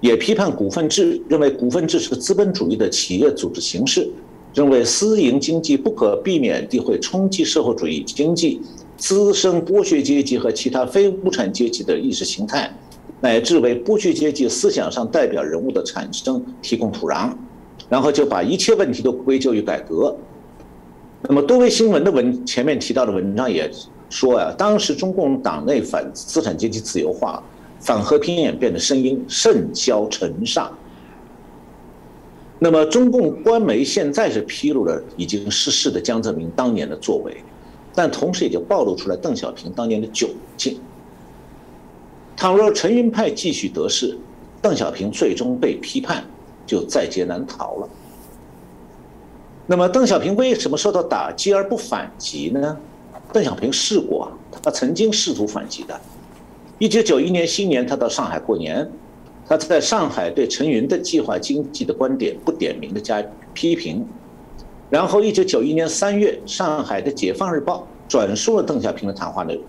[0.00, 4.08] 也批判股份制，认为股份制是资本主义的企业组织形式，
[4.54, 8.60] 认为私营经济不可避免地会冲击社会主义经济，
[8.96, 12.72] 滋生剥削阶级和其他非无产阶级的意识形态，
[13.20, 17.30] 乃至为剥削阶级思想上代表人物的产生提供土壤，
[17.88, 20.16] 然后就把一切问题都归咎于改革。
[21.22, 23.70] 那么多位新闻的文前面提到的文章也
[24.08, 27.42] 说啊，当时中共党内反资产阶级自由化、
[27.80, 30.72] 反和平演变的声音甚嚣尘上。
[32.58, 37.42] 那么中共官媒现在是披露了已经逝世的江泽民当年的作为，
[37.94, 40.78] 但同时也就暴露出来邓小平当年的窘境。
[42.36, 44.18] 倘若陈云派继续得势，
[44.60, 46.22] 邓小平最终被批判，
[46.66, 47.88] 就在劫难逃了。
[49.66, 52.76] 那么，邓小平为什么受到打击而不反击呢？
[53.32, 54.30] 邓小平试过，
[54.62, 55.98] 他曾经试图反击的。
[56.80, 58.90] 一九九一年新年，他到上海过年，
[59.46, 64.02] 他在上海对陈云的计划经济的观点不点名的加批评。
[64.88, 69.62] 然后，一九九一年三月，上海的《解放日报》转述了邓小平的谈话内容，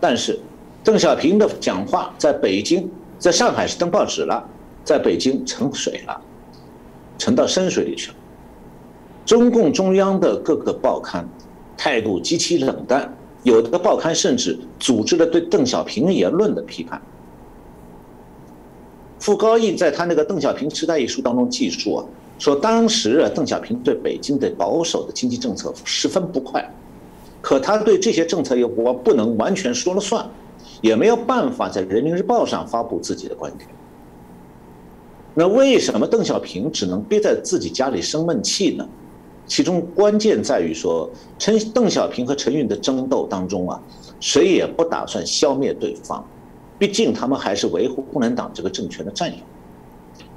[0.00, 0.38] 但是。
[0.84, 4.48] 邓小平的讲话在北京，在上海是登报纸了，
[4.84, 6.18] 在北京沉水了，
[7.18, 8.16] 沉到深水里去了。
[9.26, 11.28] 中共中央的各个报刊
[11.76, 13.12] 态度极其冷淡，
[13.48, 17.00] 有的报刊甚至组织了对邓小平言论的批判。
[19.18, 22.04] 傅高义在他那个《邓小平时代》一书当中记述啊，
[22.38, 26.62] 说当时啊，邓小平对北京的保守的经济政策十分不快，
[27.40, 30.28] 可他对这些政策又不不能完全说了算。
[30.80, 33.68] 也没有办法在人民日报上发布自己的观点。
[35.34, 38.86] 那为什么邓小平只能憋在自己家里生闷气呢？
[39.48, 43.82] 其中关键在于说，陈邓小平和陈云的争斗当中啊，
[44.20, 46.24] 谁也不打算消灭对方，
[46.78, 49.38] 毕竟他们还是维护共产党这个政权的战友，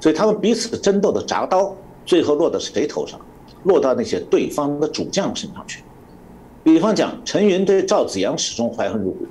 [0.00, 3.20] 所以他们彼此争斗的铡刀，最后落到谁头上？
[3.64, 5.84] 落到那些对方的主将身上去。
[6.64, 9.26] 比方讲，陈云对赵紫阳始终怀恨入骨。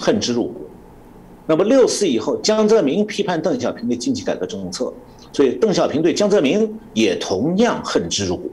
[0.00, 0.60] 恨之入骨。
[1.46, 4.92] 那么六四以后，江泽民批判邓小平的经济改革政策，
[5.32, 8.50] 所以邓小平对江泽民也同样恨之入骨。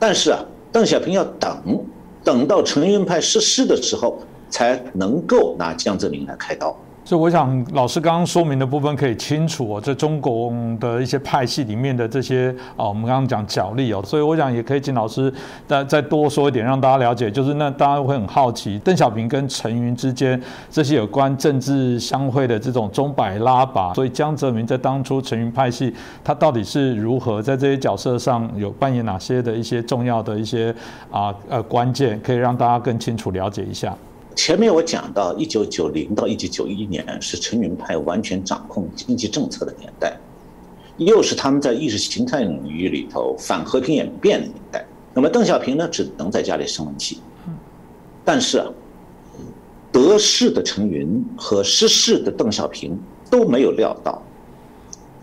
[0.00, 0.40] 但是啊，
[0.72, 1.84] 邓小平要等，
[2.24, 6.74] 等到陈云派失势的时候，才能够拿江泽民来开刀。
[7.10, 15.34] 所以我想，老师刚刚说明的部分可以清楚哦，在中国的一些派系里面的这些啊，我们刚刚讲角力哦，所以我想也可以请老师
[15.66, 25.92] 再再多说一点，让大家了解，就是那大家会很好奇，邓小平跟陈云之间这些有关政治相会的这种钟摆拉拔，所以江泽民在当初陈云派系，
[26.22, 30.72] 他到底是如何在这些角色上有扮演哪些的一些重要的一些
[31.10, 33.92] 啊呃关键，可以让大家更清楚了解一下。
[34.42, 40.16] 前面我讲到，一九九零到一九九一年是陈云派完全掌控经济政策的年代，
[40.96, 44.82] 又是他们在意识形态领域里头反和平演变的年代。
[45.12, 47.18] 那么邓小平呢，只能在家里生闷气。
[48.24, 48.66] 但是啊，
[49.92, 52.98] 得势的陈云和失势的邓小平
[53.30, 54.22] 都没有料到，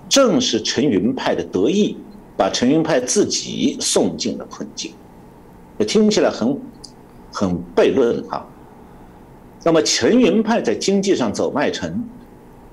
[0.07, 1.97] 正是陈云派的得意，
[2.37, 4.93] 把陈云派自己送进了困境。
[5.87, 6.55] 听起来很
[7.31, 8.45] 很悖论啊。
[9.63, 12.03] 那么陈云派在经济上走麦城，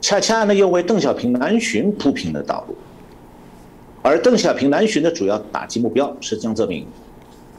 [0.01, 2.77] 恰恰呢又为邓小平南巡铺平了道路。
[4.03, 6.87] 而邓小平南巡的主要打击目标是江泽民。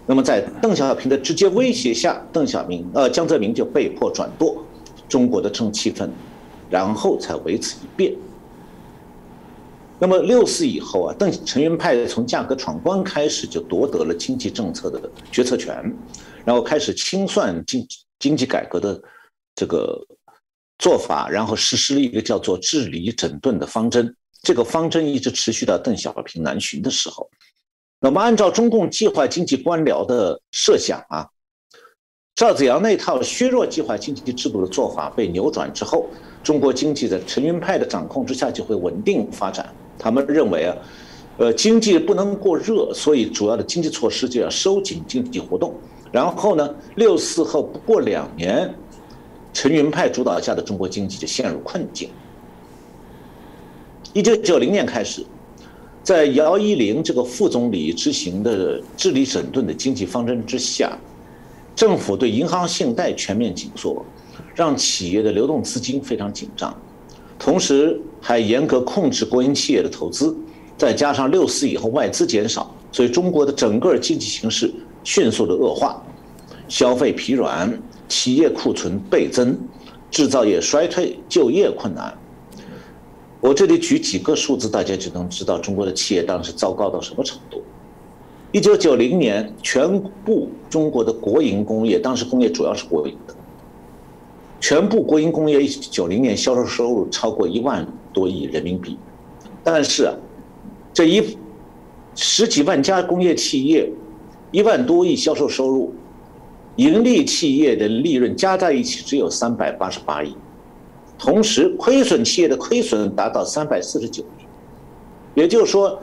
[0.06, 4.64] 那么在邓小平的直接威胁下，邓小平呃江泽民就被迫转舵
[5.10, 6.08] 中国的政气氛，
[6.70, 8.14] 然后才为此一变。
[9.98, 15.94] 那么六四以后啊，邓陈云派从价格闯关开始就夺得了经济政策的决策权，
[16.46, 17.86] 然后开始清算经
[18.20, 19.02] 经济改革的。
[19.56, 19.98] 这个
[20.78, 24.14] 做法，然后实施了一个叫做治理整顿的方针。
[24.42, 27.28] 这个方针一直持续到邓小平南巡的时候。
[28.00, 31.28] 那么，按照中共计划经济官僚的设想啊，
[32.36, 36.08] 赵紫阳那套削弱计划经济制度的做法被扭转之后，
[36.44, 39.74] 中国经济在陈云派的掌控之下就会稳定发展。
[39.98, 40.78] 他们认为啊，
[41.38, 45.74] 呃，经济不能过热，所以主要的经济措施就要收紧经济活动。
[46.12, 48.72] 然后呢，六四后不过两年。
[49.56, 52.10] 陈云派主导下的中国经济就陷入困境。
[54.12, 55.26] 一九九零年开始，
[56.04, 60.98] 在姚依林这个副总理执行的治理整顿的经济方针之下，
[61.74, 64.06] 政府对银行信贷全面紧缩，
[64.54, 66.78] 让企业的流动资金非常紧张，
[67.40, 70.36] 同时还严格控制国营企业的投资，
[70.78, 74.70] 再加上六四以后外资减少，所以中国的整个经济形势
[75.06, 76.04] 迅速的恶化，
[76.68, 77.72] 消费疲软。
[78.08, 79.58] 企业库存倍增，
[80.12, 82.16] 制造业衰退，就业困难。
[83.42, 87.64] 我这里举几个数字，大家就能知道中国的企业当时糟糕到什么程度。
[88.52, 93.34] 一九九零年，全部中国的国营工业，当时工业主要是国营的，
[94.62, 98.96] 全部国营工业一九零年销售收入超过一万多亿人民币，
[99.64, 100.14] 但是
[100.94, 101.36] 这一
[102.14, 103.92] 十几万家工业企业，
[104.52, 105.92] 一万多亿销售收入，
[106.76, 110.36] 盈利企业的利润加在一起只有三百八十八亿，
[111.18, 116.02] 同时亏损企业的亏损达到三百四十九亿，也就是说，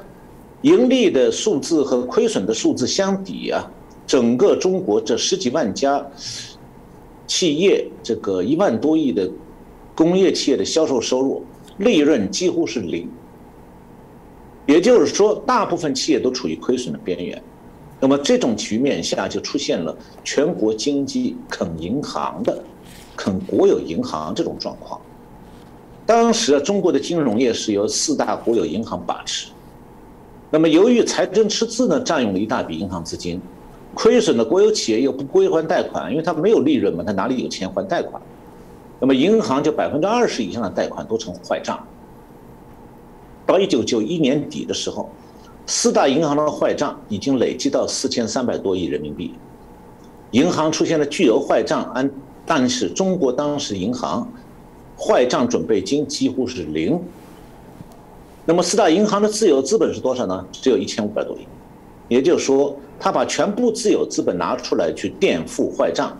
[0.62, 3.70] 盈利的数字和亏损的数字相抵啊，
[4.07, 6.05] 整个中国这十几万家。
[7.25, 9.31] 企业这个一万多亿的
[9.95, 11.43] 工业企业的销售收入，
[11.79, 13.09] 利润几乎是零。
[14.66, 17.43] 也就是说，大部分企业都处于亏损的边缘。
[18.03, 22.61] 那么这种局面下，就出现了全国经济啃银行的、
[23.16, 25.00] 啃国有银行这种状况。
[26.05, 29.53] 当时啊中国的金融业是由四大国有银行把持。
[30.50, 33.40] 那么由于财政赤字呢，占用了一大笔银行资金。
[33.94, 38.20] 亏损的国有企业又不归还贷款，因为它没有利润嘛，它哪里有钱还贷款？
[38.98, 41.78] 那么银行就百分之二十以上的贷款都成坏账。
[43.46, 45.09] 到一九九一年底的时候，
[45.67, 49.35] 四大银行的坏账已经累计到四千三百多亿人民币，
[50.33, 52.11] 银行出现了巨额坏账，按
[52.45, 54.27] 但是中国当时银行
[54.99, 57.01] 坏账准备金几乎是零。
[58.45, 60.45] 那么四大银行的自有资本是多少呢？
[60.51, 61.47] 只有一千五百多亿，
[62.09, 62.77] 也就是说。
[63.05, 66.17] 他把全部自有资本拿出来去垫付坏账，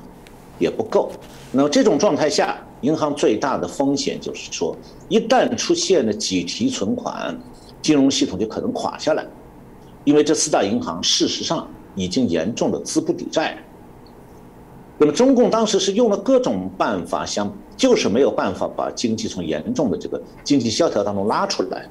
[0.59, 1.13] 也不够。
[1.53, 4.77] 那么这种状态下，银行最大的风险就是说，
[5.09, 7.39] 一旦出现了挤提存款，
[7.83, 9.27] 金融系统就可能垮下来。
[10.05, 13.59] 因为这四大银行事实上已经严重的资不抵债。
[14.97, 21.87] 那么中共当时是用了各种办法，想就是没有办法把经济从严重的这个经济萧条当中拉出来。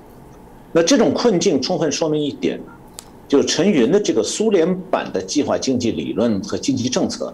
[0.71, 2.59] 那这种困境充分说明一点。
[3.27, 7.33] 就是陈云的这个苏联版的计划经济理论和经济政策，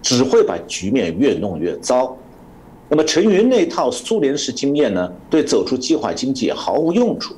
[0.00, 2.16] 只会把局面越弄越糟。
[2.88, 7.34] 那么陈云那套苏联式经验呢，对走出计划经济毫无用处。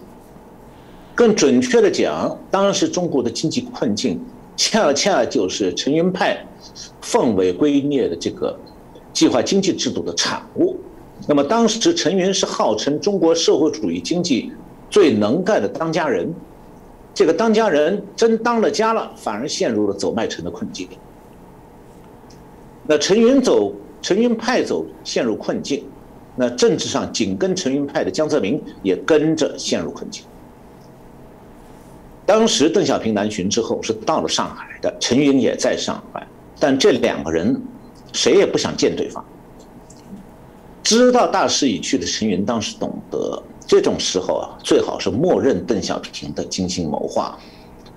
[1.16, 4.20] 更准确的讲，当时中国的经济困境，
[4.54, 6.36] 恰恰就是陈云派
[7.00, 8.54] 奉为圭臬的这个
[9.14, 10.76] 计划经济制度的产物。
[11.26, 14.52] 那么当时陈云是号称中国社会主义经济
[14.90, 16.32] 最能干的当家人。
[17.14, 20.86] 这个当家人真当了家了，反而陷入了走麦城的困境。
[22.86, 25.82] 那陈云走，陈云派走陷入困境，
[26.36, 30.22] 那政治上紧跟陈云派的江泽民也跟着陷入困境。
[32.26, 36.26] 当时邓小平南巡之后是到了上海的，陈云也在上海，
[36.58, 37.58] 但这两个人
[38.12, 39.24] 谁也不想见对方。
[40.82, 43.42] 知道大势已去的陈云当时懂得。
[43.68, 47.36] 这种时候啊，最好是默认邓小平的精心谋划，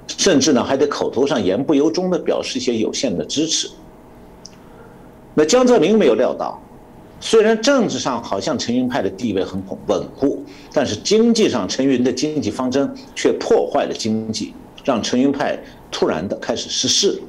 [0.07, 3.69] 甚至呢还得口头上言不由衷的表示一些有限的支持。
[5.35, 6.59] 那江泽民没有料到，
[7.21, 10.43] 虽然政治上好像陈云派的地位很稳固，
[10.73, 14.53] 但是经济上陈云的经济方针却破坏了经济，
[14.85, 15.59] 让陈云派
[15.91, 17.21] 突然的开始失势。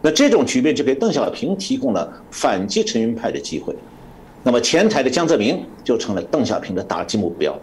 [0.00, 3.76] 那这种局面就给邓小平提供了反击陈云派的机会。
[4.42, 7.56] 那么前台的江泽民就成了邓小平的打击目标。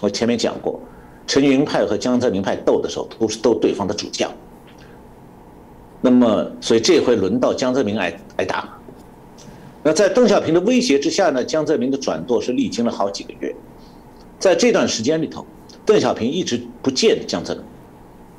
[0.00, 0.78] 我前面讲过，
[1.26, 4.30] 陈云派和江泽民派斗的时候都是斗对方的主将。
[6.00, 8.79] 那么，所以这回轮到江泽民挨挨打。
[9.82, 13.54] 那在邓小平的威胁之下呢，江泽民的转舵是历经了好几个月。
[14.38, 15.46] 在这段时间里头，
[15.86, 17.64] 邓小平一直不见江泽民，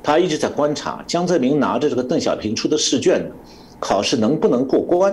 [0.02, 3.28] 他一直在观察江泽民拿着这个邓小平出的试卷，
[3.80, 5.12] 考试能不能过关。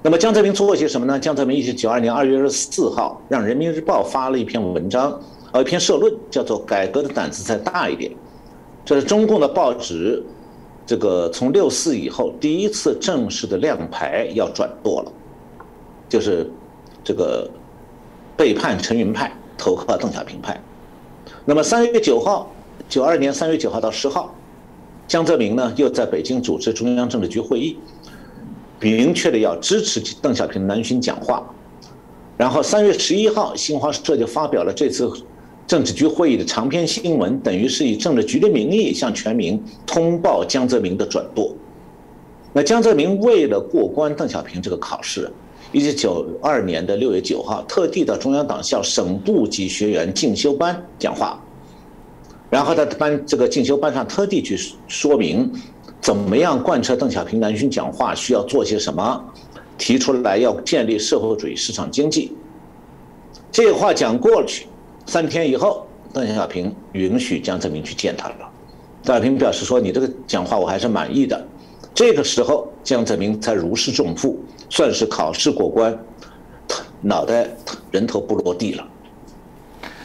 [0.00, 1.18] 那么江泽民做过些什么呢？
[1.18, 5.20] 江泽民一九九二年二月二十四号让人民日报发了一篇文章，
[5.52, 8.10] 呃，一篇社论，叫做“改革的胆子再大一点”。
[8.86, 10.22] 这是中共的报纸，
[10.88, 15.12] 这个从六四以后第一次正式的亮牌要转舵了，
[16.08, 16.50] 就是
[17.04, 17.46] 这个
[18.38, 20.58] 背叛陈云派，投靠邓小平派。
[21.44, 22.50] 那么三月九号，
[22.88, 24.34] 九二年三月九号到十号，
[25.06, 27.76] 江泽民呢又在北京主持中央政治局会议。
[28.80, 31.46] 明确的要支持邓小平南巡讲话，
[32.38, 35.12] 然后三月十一号，新华社就发表了这次
[35.68, 41.54] 政治局会议的长篇新闻，等于是以政治局的名义向全民通报江泽民的转舵。
[42.54, 45.30] 那江泽民为了过关邓小平这个考试，
[45.70, 51.38] 一九九二年的六月九号，特地到中央党校省部级学员进修班讲话，
[52.48, 54.58] 然后在班这个进修班上特地去
[54.88, 55.52] 说明。
[56.00, 58.14] 怎么样贯彻邓小平南巡讲话？
[58.14, 59.22] 需要做些什么？
[59.76, 62.32] 提出来要建立社会主义市场经济。
[63.50, 64.66] 这话讲过去，
[65.08, 68.34] 三天以后，邓小平允许江泽民去见他了。
[69.02, 71.42] 邓小平表示说：“你这个讲话我还是满意的。”
[71.94, 74.38] 这个时候，江泽民才如释重负，
[74.68, 75.98] 算是考试过关，
[77.00, 77.48] 脑袋
[77.90, 78.84] 人头不落地了。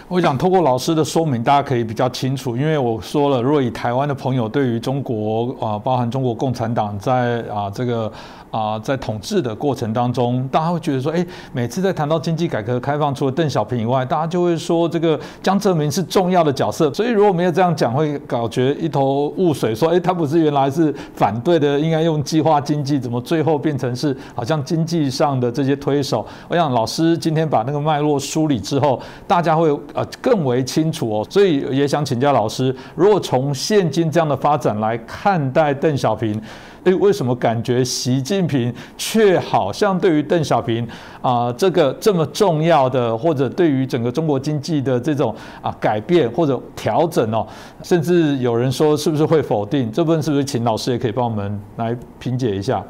[0.08, 2.56] 我想通过老师的说明，大家可以比较清楚。
[2.56, 8.10] 因为我说了，若以台湾的朋友对于中国啊，包含中国共产党在啊这个
[8.54, 16.94] 啊在统治的过程当中，大家会觉得说，哎，每次在谈到经济改革开放，除了邓小平以外，大家就会说这个江泽民是重要的角色。
[16.94, 26.26] 所以如果没有这样讲，会感觉一头雾水，说，哎，他不是原来是反对的，应该用计划经济，怎么最后变成是好像经济上的这些推手？
[26.48, 30.02] 我想老师今天把那个脉络梳理之后，大家会啊。
[30.22, 36.42] 更为清楚哦，所以也想请教老师，如果从现今这样的发展来看待邓小平，
[36.84, 40.88] 诶，为什么感觉习近平却好像对于邓小平
[41.22, 47.48] 啊这个这么重要的，或者对于整个中国经济的这种啊改变或者调整哦，
[47.84, 50.22] 甚至有人说是不是会否定这部分？
[50.22, 52.84] 是不是请老师也可以帮我们来评解一下？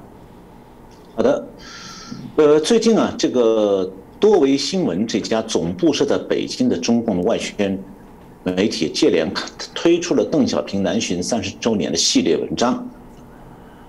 [1.16, 1.48] 好的，
[2.38, 3.90] 呃，最近啊，这个。
[4.20, 7.78] 多维新闻这家总部设在北京的中共的外宣
[8.44, 9.30] 媒体接连
[9.76, 12.88] 推出了邓小平南巡三十周年的系列文章，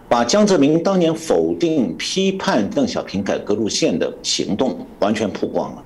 [0.09, 5.83] 把江泽民当年否定批判邓小平改革路线的行动完全曝光了。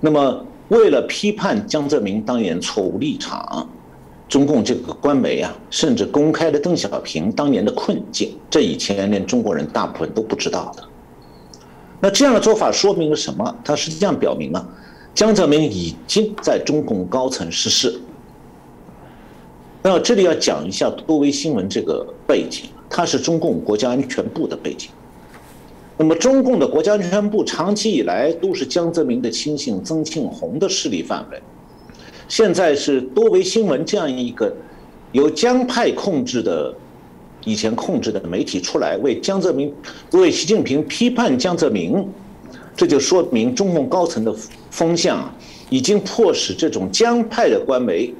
[0.00, 3.68] 那么，为了批判江泽民当年错误立场，
[4.28, 10.84] 中共这个官媒啊，甚至公开了邓小平当年的困境，这以前连中国人大部分都不知道的。
[12.00, 13.54] 那这样的做法说明了什么？
[13.64, 14.68] 它实际上表明了，
[15.14, 18.00] 江泽民已经在中共高层失势。
[19.90, 24.90] 那这里要讲一下多维新闻这个背景，它是中共国家安全部的背景。
[25.96, 31.40] 那么中共的国家安全部长期以来都是江泽民的亲信曾庆红的势力范围，
[32.28, 34.54] 现在是多维新闻这样一个
[35.12, 36.74] 由江派控制的。
[37.44, 39.72] 以前控制的媒体出来为江泽民、
[40.10, 42.06] 为习近平批判江泽民，
[42.76, 44.34] 这就说明中共高层的
[44.70, 45.32] 风向
[45.70, 48.12] 已经迫使这种江派的官媒，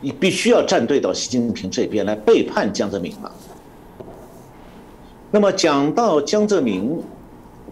[0.00, 3.32] 你必须要站队到习近平这边来背叛江泽民了。
[5.30, 7.00] 那么讲到江泽民，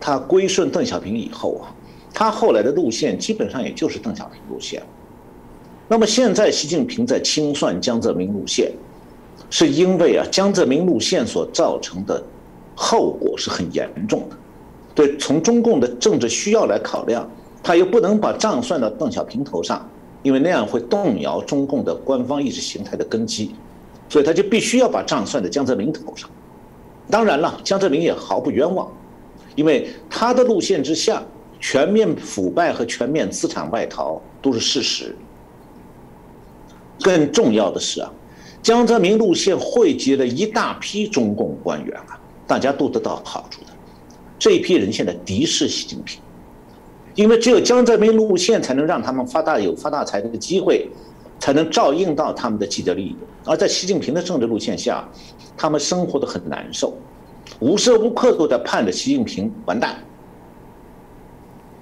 [0.00, 1.74] 他归顺邓小平以后啊，
[2.12, 4.82] 他后来的路线基本上也就是邓小平路线。
[5.88, 8.72] 那么现在习近平在清算江泽民路线。
[9.50, 12.22] 是因为啊，江泽民路线所造成的
[12.74, 14.36] 后果是很严重的。
[14.94, 17.26] 对，从中共的政治需要来考量，
[17.62, 19.88] 他又不能把账算到邓小平头上，
[20.22, 23.54] 因为那样会动摇中共的官方意识形态的根基，
[24.08, 26.28] 所以他就必须要把账算在江泽民头上。
[27.10, 28.90] 当然了，江泽民也毫不冤枉，
[29.54, 31.22] 因为他的路线之下，
[31.60, 35.16] 全面腐败和全面资产外逃都是事实。
[37.00, 38.12] 更重要的是啊。
[38.60, 43.68] 江泽民路线汇集了一大批中共官员啊，大家都得到好处的。
[44.36, 46.20] 这一批人现在敌视习近平，
[47.18, 50.88] 因为只有江泽民路线才能让他们发大有发大财的机会，
[51.40, 53.16] 才能照应到他们的既得利益。
[53.44, 55.04] 而在习近平的政治路线下，
[55.56, 56.96] 他们生活的很难受，
[57.58, 59.96] 无时无刻都在盼着习近平完蛋。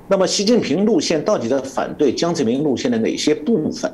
[0.08, 3.92] 那么，习近平路线到底在反对江泽民路线的哪些部分？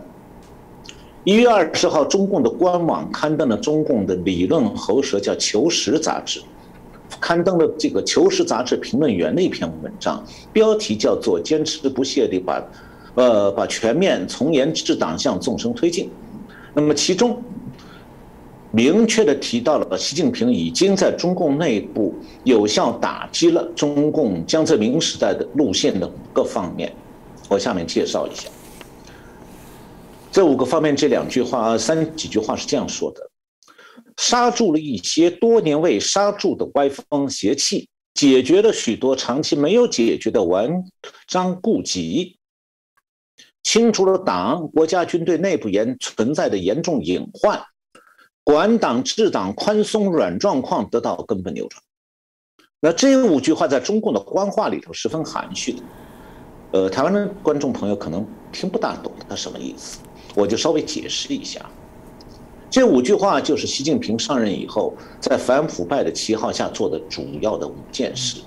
[1.25, 6.41] 一月二十号，中共的官网刊登了中共的理论喉舌，叫《求实》杂志，
[7.21, 12.63] 刊登了这个《求实》杂志评论员的一篇文章，标题叫做“坚持不懈地把，
[13.15, 16.11] 呃，把全面从严治党向纵深推进”。
[16.75, 17.43] 那么其中
[18.71, 26.91] 明确的提到了习近平已经在中共内部有效打击了中共江泽民时代的路线的五个方面，
[27.51, 28.49] 我下面介绍一下。
[30.31, 33.21] 这五个方面，这两句话、三几句话是这样说的：
[34.17, 40.85] 刹住了一些多年未刹住的歪风邪气，解决了许多长期没有解决的顽
[41.29, 42.37] 瘴痼疾，
[43.63, 47.63] 清除了党、国家、军队内部严存在的严重隐患，
[48.45, 51.83] 管党治党宽松软状况得到根本扭转。
[52.81, 55.83] 那这五句话在中共的官话里头十分含蓄的，
[56.73, 60.01] 呃，台湾的观众朋友可能听不大懂它什么意思。
[60.35, 61.65] 我就稍微解释一下，
[62.73, 68.41] 这五句话就是习近平上任以后，在反腐败的旗号下做的主要的五件事。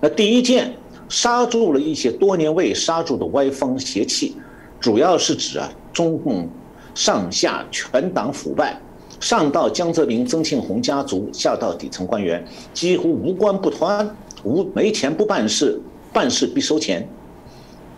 [0.00, 0.72] 那第一件，
[1.08, 4.36] 刹住了一些多年未刹住的歪风邪气，
[4.78, 6.48] 主要是指啊，中共
[6.94, 8.80] 上下全党腐败，
[9.18, 15.80] 上到江泽民、曾庆红家族，下到底层官员，几乎无官不贪，无没钱不办事，
[16.12, 17.04] 办事必收钱。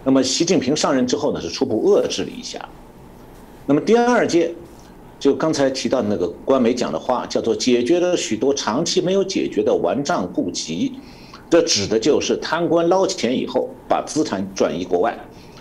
[0.03, 2.67] 那么习近平上任之后呢，是初步遏制了一下。
[3.67, 4.51] 那么第二件，
[5.21, 10.95] 就刚才提到那个官媒讲的话，叫做解决了许多长期没有解决的顽瘴痼疾，
[11.51, 15.15] 这指的就是贪官捞钱以后把资产转移国外，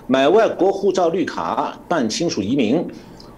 [0.07, 2.81] 买外国护照绿卡，办亲属移民，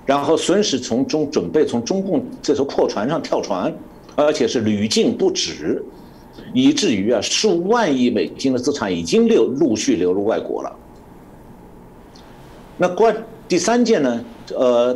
[0.05, 3.73] 然后随时从中准备从中共这艘破船上跳船，
[4.15, 5.83] 而且是屡禁不止，
[6.53, 10.71] 以至于啊数万亿美金的资产已经流陆续流入外国了。
[12.77, 14.23] 那关第三件呢？
[14.55, 14.95] 呃。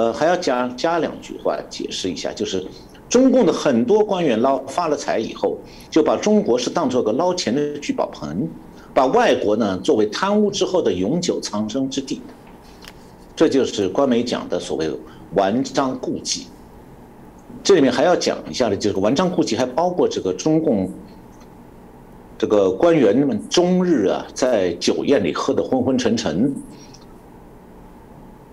[0.00, 2.66] 呃，还要加加两句话解释一下，就是
[3.06, 5.58] 中共的很多官员捞发了财以后，
[5.90, 8.48] 就把中国是当做个捞钱的聚宝盆，
[8.94, 12.22] 把外国呢作为贪污之后的永久藏身之地，
[13.36, 14.90] 这就是官媒讲的所谓
[15.34, 16.46] 顽瘴痼疾。
[17.62, 20.90] 这里面还要讲一下的，就是顽瘴痼疾还包括这个中共
[22.38, 26.54] 这个官员们终日啊在酒宴里喝得昏昏沉沉，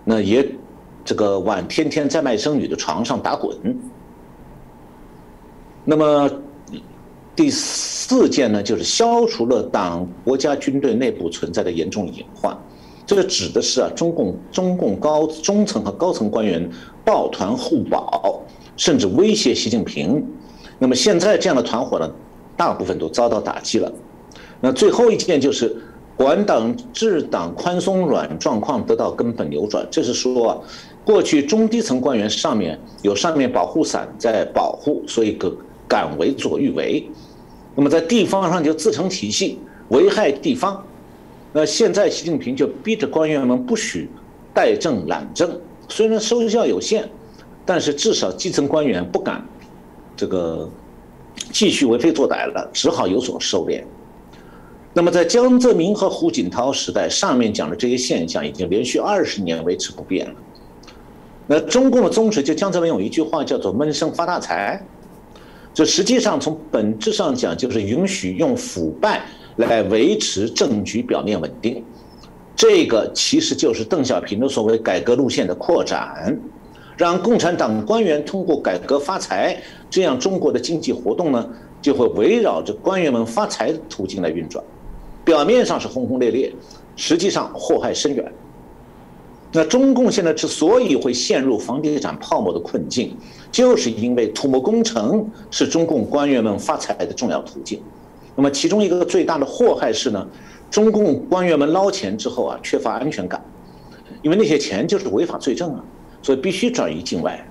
[0.03, 0.45] 那也。
[1.07, 3.57] 这个晚天天在卖生女的床上打滚。
[5.85, 6.29] 那么
[7.33, 12.53] 第四件呢，就是消除了党、国家、军队内部存在的严重隐患。
[13.05, 16.69] 这个指的是啊，中共中共高中层和高层官员
[17.05, 18.41] 抱团互保，
[18.75, 20.21] 甚至威胁习近平。
[20.77, 22.11] 那么现在这样的团伙呢，
[22.57, 23.89] 大部分都遭到打击了。
[24.59, 25.73] 那最后一件就是。
[26.17, 30.63] 管党治党宽松软状况得到根本扭转，这是说，
[31.07, 35.55] 过去中低层官员上面有上面保护伞在保护，所以个
[35.87, 37.09] 敢为所欲为，
[37.75, 40.85] 那么在地方上就自成体系，危害地方。
[41.53, 44.09] 那现在习近平就逼着官员们不许
[44.53, 47.09] 怠政懒政，虽然收效有限，
[47.65, 49.41] 但是至少基层官员不敢
[50.13, 50.69] 这个
[51.53, 53.81] 继续为非作歹了，只好有所收敛。
[54.93, 60.35] 那么，在江泽民和胡锦涛时代，上面讲的这些现象已经连续二十年维持不变了。
[61.47, 64.81] 那中共的宗旨，就江泽民有一句话叫做“闷声发大财”，
[65.73, 69.21] 这实际上从本质上讲，就是允许用腐败
[69.55, 71.81] 来维持政局表面稳定。
[72.53, 76.37] 这个其实就是邓小平的所谓改革路线的扩展，
[76.97, 79.55] 让共产党官员通过改革发财，
[79.89, 81.47] 这样中国的经济活动呢，
[81.81, 84.61] 就会围绕着官员们发财的途径来运转。
[85.23, 86.51] 表面上是轰轰烈烈，
[86.95, 88.29] 实际上祸害深远。
[89.53, 93.15] 那中共现在之所以会陷入房地产泡沫的困境，
[93.51, 97.81] 就是因为土木工程是中共官员们发财的重要途径。
[98.35, 100.27] 那么其中一个最大的祸害是呢，
[100.69, 103.43] 中共官员们捞钱之后啊，缺乏安全感，
[104.21, 105.83] 因为那些钱就是违法罪证啊，
[106.21, 107.43] 所以必须转移境外。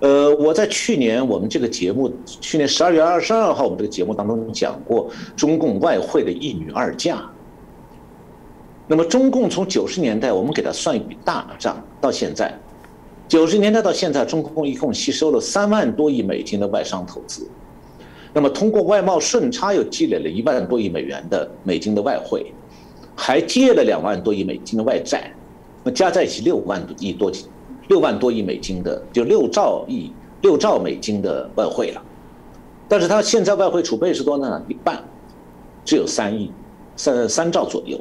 [0.00, 7.28] 呃，我在去年我们这个节目，去年十二月二十二号我们这个节目当中讲过中共外汇的一女二嫁。
[8.86, 12.52] 那么中共从九十年代我们给他算一笔大账，到现在，
[13.26, 17.48] 九十年代到现在，中共一共吸收了三万多亿美金的外商投资，
[18.32, 22.52] 那么通过外贸顺差又积累了一万多亿美元的美金的外汇，
[23.16, 25.32] 还借了两万多亿美金的外债，
[25.82, 27.32] 那加在一起六万亿多。
[27.88, 30.10] 六万多亿美金的，就六兆亿、
[30.42, 32.02] 六兆美金的外汇了，
[32.88, 34.60] 但是他现在外汇储备是多呢？
[34.68, 35.00] 一半，
[35.84, 36.50] 只有三亿，
[36.96, 37.96] 三三兆左右。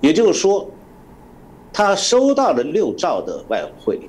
[0.00, 0.68] 也就是说，
[1.72, 4.00] 他收到了六兆的外汇，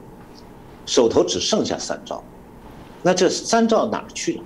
[0.86, 2.24] 手头只剩下三兆，
[3.02, 4.44] 那这三兆哪去了？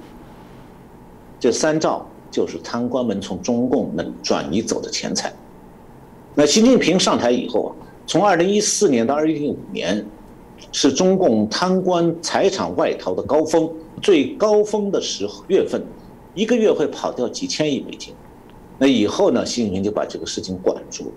[1.39, 5.33] 这三兆就是贪官们从中共能转移走的钱财。
[6.35, 7.75] 那习近平上台以后啊。
[8.05, 10.05] 从二零一四年到二零一五年，
[10.73, 13.71] 是中共贪官财产外逃的高峰，
[14.01, 15.81] 最高峰的时月份，
[16.35, 18.13] 一个月会跑掉几千亿美金。
[18.77, 21.11] 那以后呢，习近平就把这个事情管住了。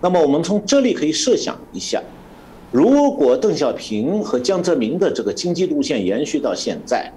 [0.00, 2.02] 那么我们从这里可以设想一下，
[2.72, 7.12] 如果邓小平和江泽民的这个经济路线延续到现在，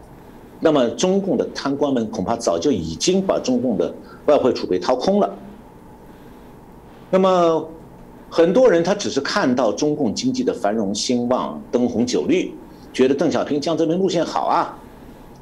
[0.60, 3.94] 那么中共的贪官们恐怕早就已经把中共的
[4.26, 5.34] 外汇储备掏空了。
[7.10, 7.70] 那么。
[8.30, 12.52] 很多人他只是看到中共经济的繁荣兴旺、灯红酒绿，
[12.92, 14.76] 觉得邓小平、江泽民路线好啊，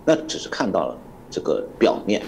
[0.03, 0.97] 那只是看到了
[1.29, 2.21] 这个表面。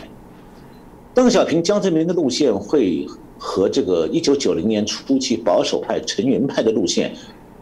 [1.13, 3.05] 邓小平、江泽民的路线会
[3.37, 7.13] 和这个一九九零年初期保守派陈云派的路线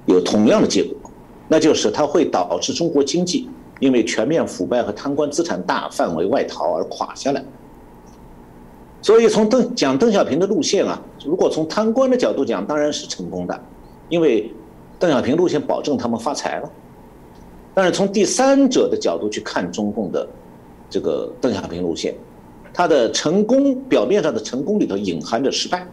[0.05, 0.95] 有同样的结果，
[1.47, 3.49] 那就是它会导致中国经济
[3.79, 7.43] 因为全面腐败和贪官资产大范围外逃而垮下来。
[9.01, 13.59] 所以从邓讲邓小平的路线啊，如果从贪官的角度讲，当然是成功的，
[14.09, 14.51] 因为
[14.99, 16.71] 邓小平路线保证他们发财了。
[17.73, 20.27] 但是从第三者的角度去看中共的
[20.87, 22.13] 这个邓小平路线，
[22.73, 25.85] 他的成功表面上的成功里头隐含着失败，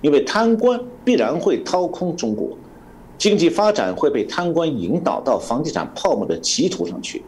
[0.00, 2.56] 因为贪官必然会掏空中国，
[3.18, 7.22] 经济发展会被贪官引导到房地产泡沫的歧途上去，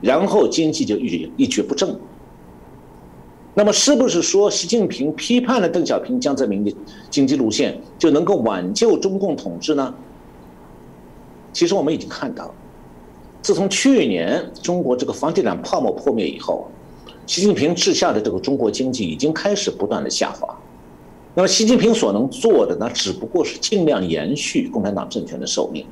[0.00, 1.98] 然后经济就一一蹶不振。
[3.56, 6.74] 那么，是不是说习近平批判了邓小平、江泽民的
[7.08, 9.94] 经济路线，就能够挽救中共统治呢？
[11.52, 12.52] 其实我们已经看到，
[13.42, 16.68] 自从去年中国这个房地产泡沫破灭以后，
[17.26, 20.48] 习近平治下的这个中国经济已经开始不断的下滑。
[21.34, 25.84] 那么，习近平所能做的呢，只不过是尽量延续共产党政权的寿命，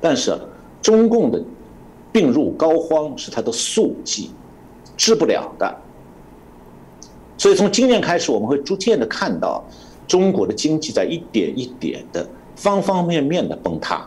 [0.00, 0.36] 但是
[0.82, 1.40] 中共的
[2.10, 4.30] 病入膏肓是他的宿疾，
[4.96, 5.76] 治不了的。
[7.36, 9.64] 所以从今年开始，我们会逐渐的看到
[10.08, 14.04] 中国的经济在一点一点的方方面面的崩塌。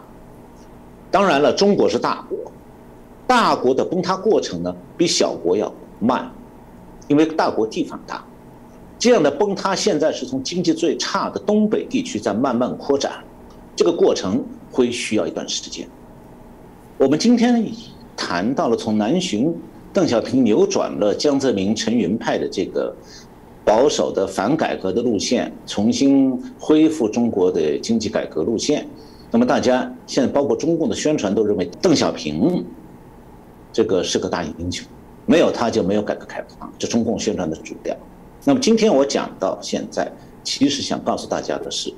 [1.10, 2.38] 当然了，中国是大国，
[3.26, 6.30] 大国的崩塌过程呢比小国要慢，
[7.12, 8.24] 因为大国地方大。
[8.98, 13.12] 这样的崩塌现在是从经济最差的东北地区在慢慢扩展，
[13.76, 14.42] 这个过程
[14.72, 15.86] 会需要一段时间。
[16.98, 17.66] 我们今天
[18.16, 19.54] 谈到了从南巡。
[19.94, 22.96] 邓小平扭转了江泽民、陈云派的这个
[23.66, 28.88] 保守的反改革的路线，重新恢复中国的经济改革路线。
[29.30, 32.64] 那么大家现在包括中共的宣传都认为邓小平
[33.74, 34.88] 这个是个大英雄，
[35.32, 37.96] 没有他就没有改革开放，这中共宣传的主调。
[38.44, 40.12] 那么今天我讲到现在，
[40.44, 41.94] 其实想告诉大家的是，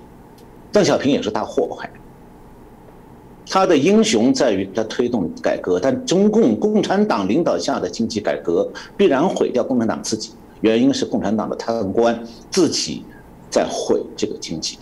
[0.72, 1.90] 邓小平也是大祸害。
[3.48, 10.34] 他的英雄在于他推动改革，但中共共产党领导下的经济改革必然毁掉共产党自己。
[10.62, 13.04] 原因是共产党的贪官自己
[13.50, 14.78] 在毁这个经济，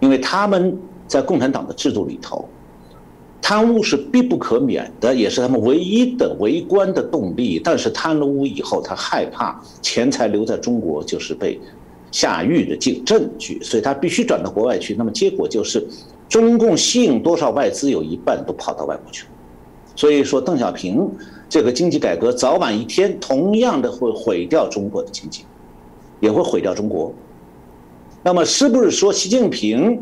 [0.00, 2.46] 因为他们在共产党的制度里头，
[3.40, 7.60] 贪污是必不可免的，也是他们唯一的为官的动力。
[7.62, 11.58] 但是贪了污以后，他害怕钱财留在中国就是被
[12.10, 14.94] 下狱的证证据，所以他必须转到国外去。
[14.94, 15.86] 那么结果就是。
[16.28, 19.30] 中共吸引多少外资，有一半都跑到外国去了。
[19.96, 21.10] 所以说，邓小平
[21.48, 25.46] 这个经济改革早晚一天，同样的会毁掉中国的经济，
[26.20, 27.14] 也会毁掉中国。
[28.22, 29.98] 那么，是不是说习近平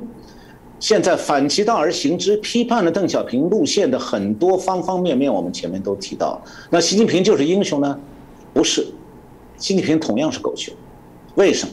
[0.78, 5.32] 现在反其道而行之，批判了邓小平路线的很多方方面面？
[5.32, 7.98] 我们前面都提到，那习近平就是英雄呢？
[8.52, 8.86] 不是，
[9.56, 10.74] 习近平同样是狗熊。
[11.34, 11.72] 为什么？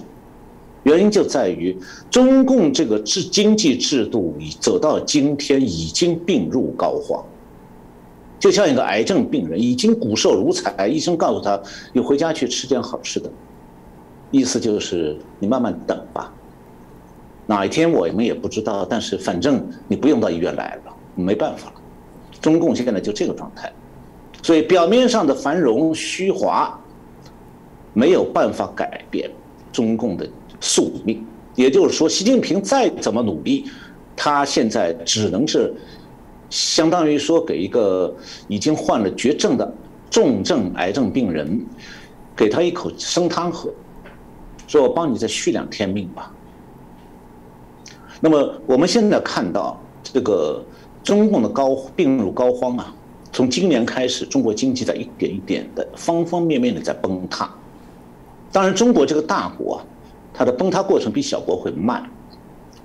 [0.83, 1.77] 原因就在于
[2.11, 7.23] 中共这个制经济制度已走到今天已经病入膏肓，
[8.37, 11.57] 就像一个癌症病人已经骨瘦如柴，医生告诉他
[11.93, 13.31] 你回家去吃点好吃的，
[14.29, 16.33] 意思就是你慢慢等吧，
[17.45, 21.75] 哪一天我们也不知道，但是反正你不用到医院来了，没办法了，
[22.41, 23.71] 中共现在就这个状态，
[24.41, 26.79] 所以表面上的繁荣虚华
[27.93, 29.29] 没有办法改变
[29.71, 30.29] 中共的。
[30.65, 33.65] 宿命，也就是说，习近平再怎么努力，
[34.15, 35.75] 他现在只能是
[36.49, 38.15] 相当于说给一个
[38.47, 39.75] 已经患了绝症的
[40.09, 41.61] 重症癌症病人，
[42.33, 43.69] 给他一口生汤喝，
[44.67, 46.32] 说我帮你再续两天命吧。
[48.23, 50.63] 那么我们现在看到这个
[51.03, 52.95] 中共的高病入膏肓啊，
[53.33, 57.53] 从今年开始，中国经济在一点一点的方方面面的在崩塌。
[58.49, 59.85] 当然，中国这个大国啊。
[60.33, 62.09] 它的崩塌过程比小国会慢，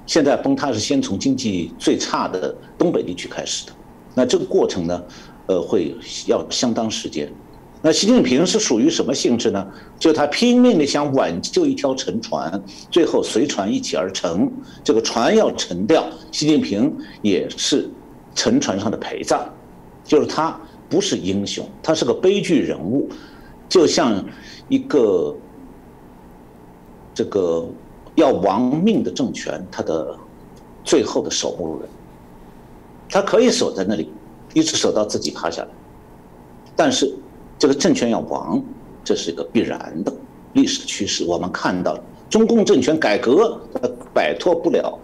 [0.06, 3.72] 现在崩塌是先从经济最差的东北地区开始的，
[4.14, 5.02] 那这个过程呢，
[5.46, 5.94] 呃，会
[6.26, 7.32] 要相当时间。
[7.80, 9.66] 那习近平是属于什么性质呢？
[9.98, 14.50] 就他拼命的想挽救一条沉船，最后随船一起而沉，
[14.82, 17.88] 这个船要沉掉，习近平也是
[18.34, 19.46] 沉船上的陪葬，
[20.04, 20.58] 就是他
[20.88, 23.08] 不是英雄，他是个悲剧人物，
[23.68, 24.24] 就像
[24.68, 25.36] 一个。
[27.14, 27.66] 这个
[28.14, 30.16] 要亡命的政权，他的
[30.84, 31.88] 最后的守墓人，
[33.10, 34.12] 他可以守在那里，
[34.54, 35.68] 一直守到自己趴下来。
[36.76, 37.12] 但是，
[37.58, 38.62] 这个政权要亡，
[39.02, 40.12] 这是一个必然的
[40.52, 41.24] 历史趋势。
[41.24, 41.98] 我们看到，
[42.30, 44.98] 中共政权改革，它摆脱不了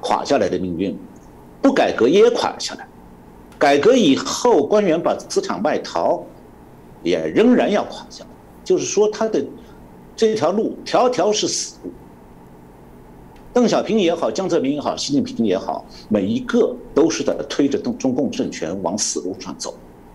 [0.00, 0.94] 垮下来的命运；
[1.62, 2.88] 不改革也垮下来。
[3.58, 6.24] 改革以后，官员把资产外逃，
[7.02, 8.30] 也仍然要垮下来。
[8.64, 9.44] 就是说，他的。
[10.16, 11.90] 这条路条条是死路，
[13.52, 19.74] 邓小平也好，江泽民也好，习近平也好，每一个都是在推着中中共政权往死路上走。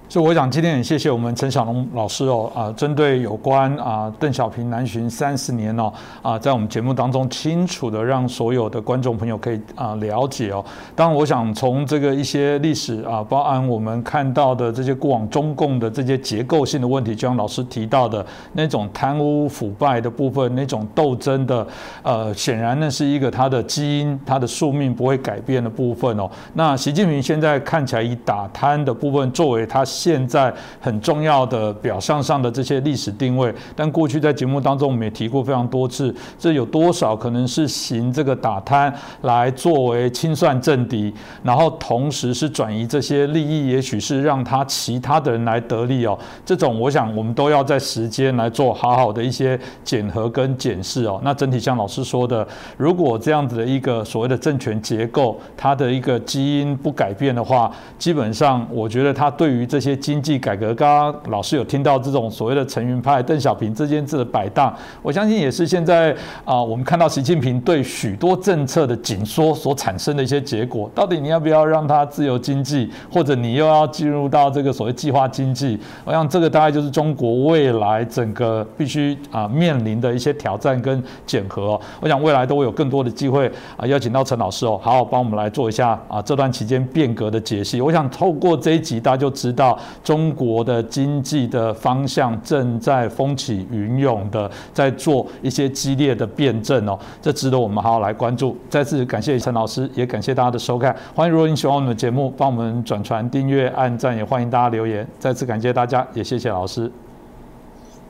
[0.10, 5.94] 所以我想今天很谢谢我们陈小龙老师哦啊，针对有关啊邓小平南巡三十年哦
[6.24, 10.66] 啊，在我们节目当中清楚的让所有的观众朋友可以啊了解哦。
[10.96, 21.68] 当然，我想从这个一些历史啊，包含我们看到的这些过往中共的这些结构性的问题，就像老师提到的那种贪污腐败的部分，那种斗争的
[22.02, 26.28] 呃，显然那是一个他的基因，他的宿命不会改变的部分哦。
[26.56, 29.86] 那习近平现在看起来以打贪的部分作为他。
[30.00, 38.94] 现在很重要的表象上的这些历史定位，但过去在节目当中我们也提过非常多次，这有多少可能是行这个打贪
[39.24, 46.18] 来作为清算政敌，然后同时是转移这些利益，也许是让他其他的人来得利哦。
[46.46, 51.20] 这种我想我们都要在时间来做好好的一些检核跟检视哦。
[51.26, 52.48] 那整体像老师说的，
[52.78, 59.89] 如果这样子的一个所谓的政权结构，它的一个基因不改变的话，基本上我觉得它对于这些。
[59.96, 70.90] 经济改革，刚刚老师有听到这种所谓的陈云派、邓小平这件事的摆荡，我相信也是现在啊，我们看到习近平对许多政策的紧缩所产生的一些结果。
[70.94, 75.80] 到底你要不要让它自由经济，或者你又要进入到这个所谓计划经济？
[76.04, 81.80] 我想这个大概就是中国未来整个必须啊面临的一些挑战跟检核。
[82.02, 87.80] 我想未来都会有更多的机会啊，邀请到陈老师哦，好好帮我们来做一下啊这段期间变革的解析。
[87.80, 89.79] 我想透过这一集，大家就知道。
[90.04, 98.58] 中国的经济的方向正在风起云涌的，在做一些激烈的辩证哦，这值得我们好好来关注。
[98.70, 100.96] 再次感谢陈老师，也感谢大家的收看。
[101.14, 105.08] 欢迎如果你喜欢我们的节目，帮我们转传、订阅、按赞，也欢迎大家留言。
[105.18, 106.92] 再次感谢大家，也谢谢老师。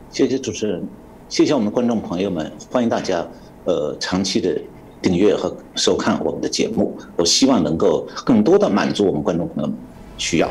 [0.09, 0.83] 谢谢主持人，
[1.27, 3.25] 谢谢我们观众朋友们，欢迎大家
[3.65, 4.59] 呃长期的
[5.01, 6.97] 订阅和收看我们的节目。
[7.15, 9.69] 我希望能够更多的满足我们观众朋友
[10.17, 10.49] 需要。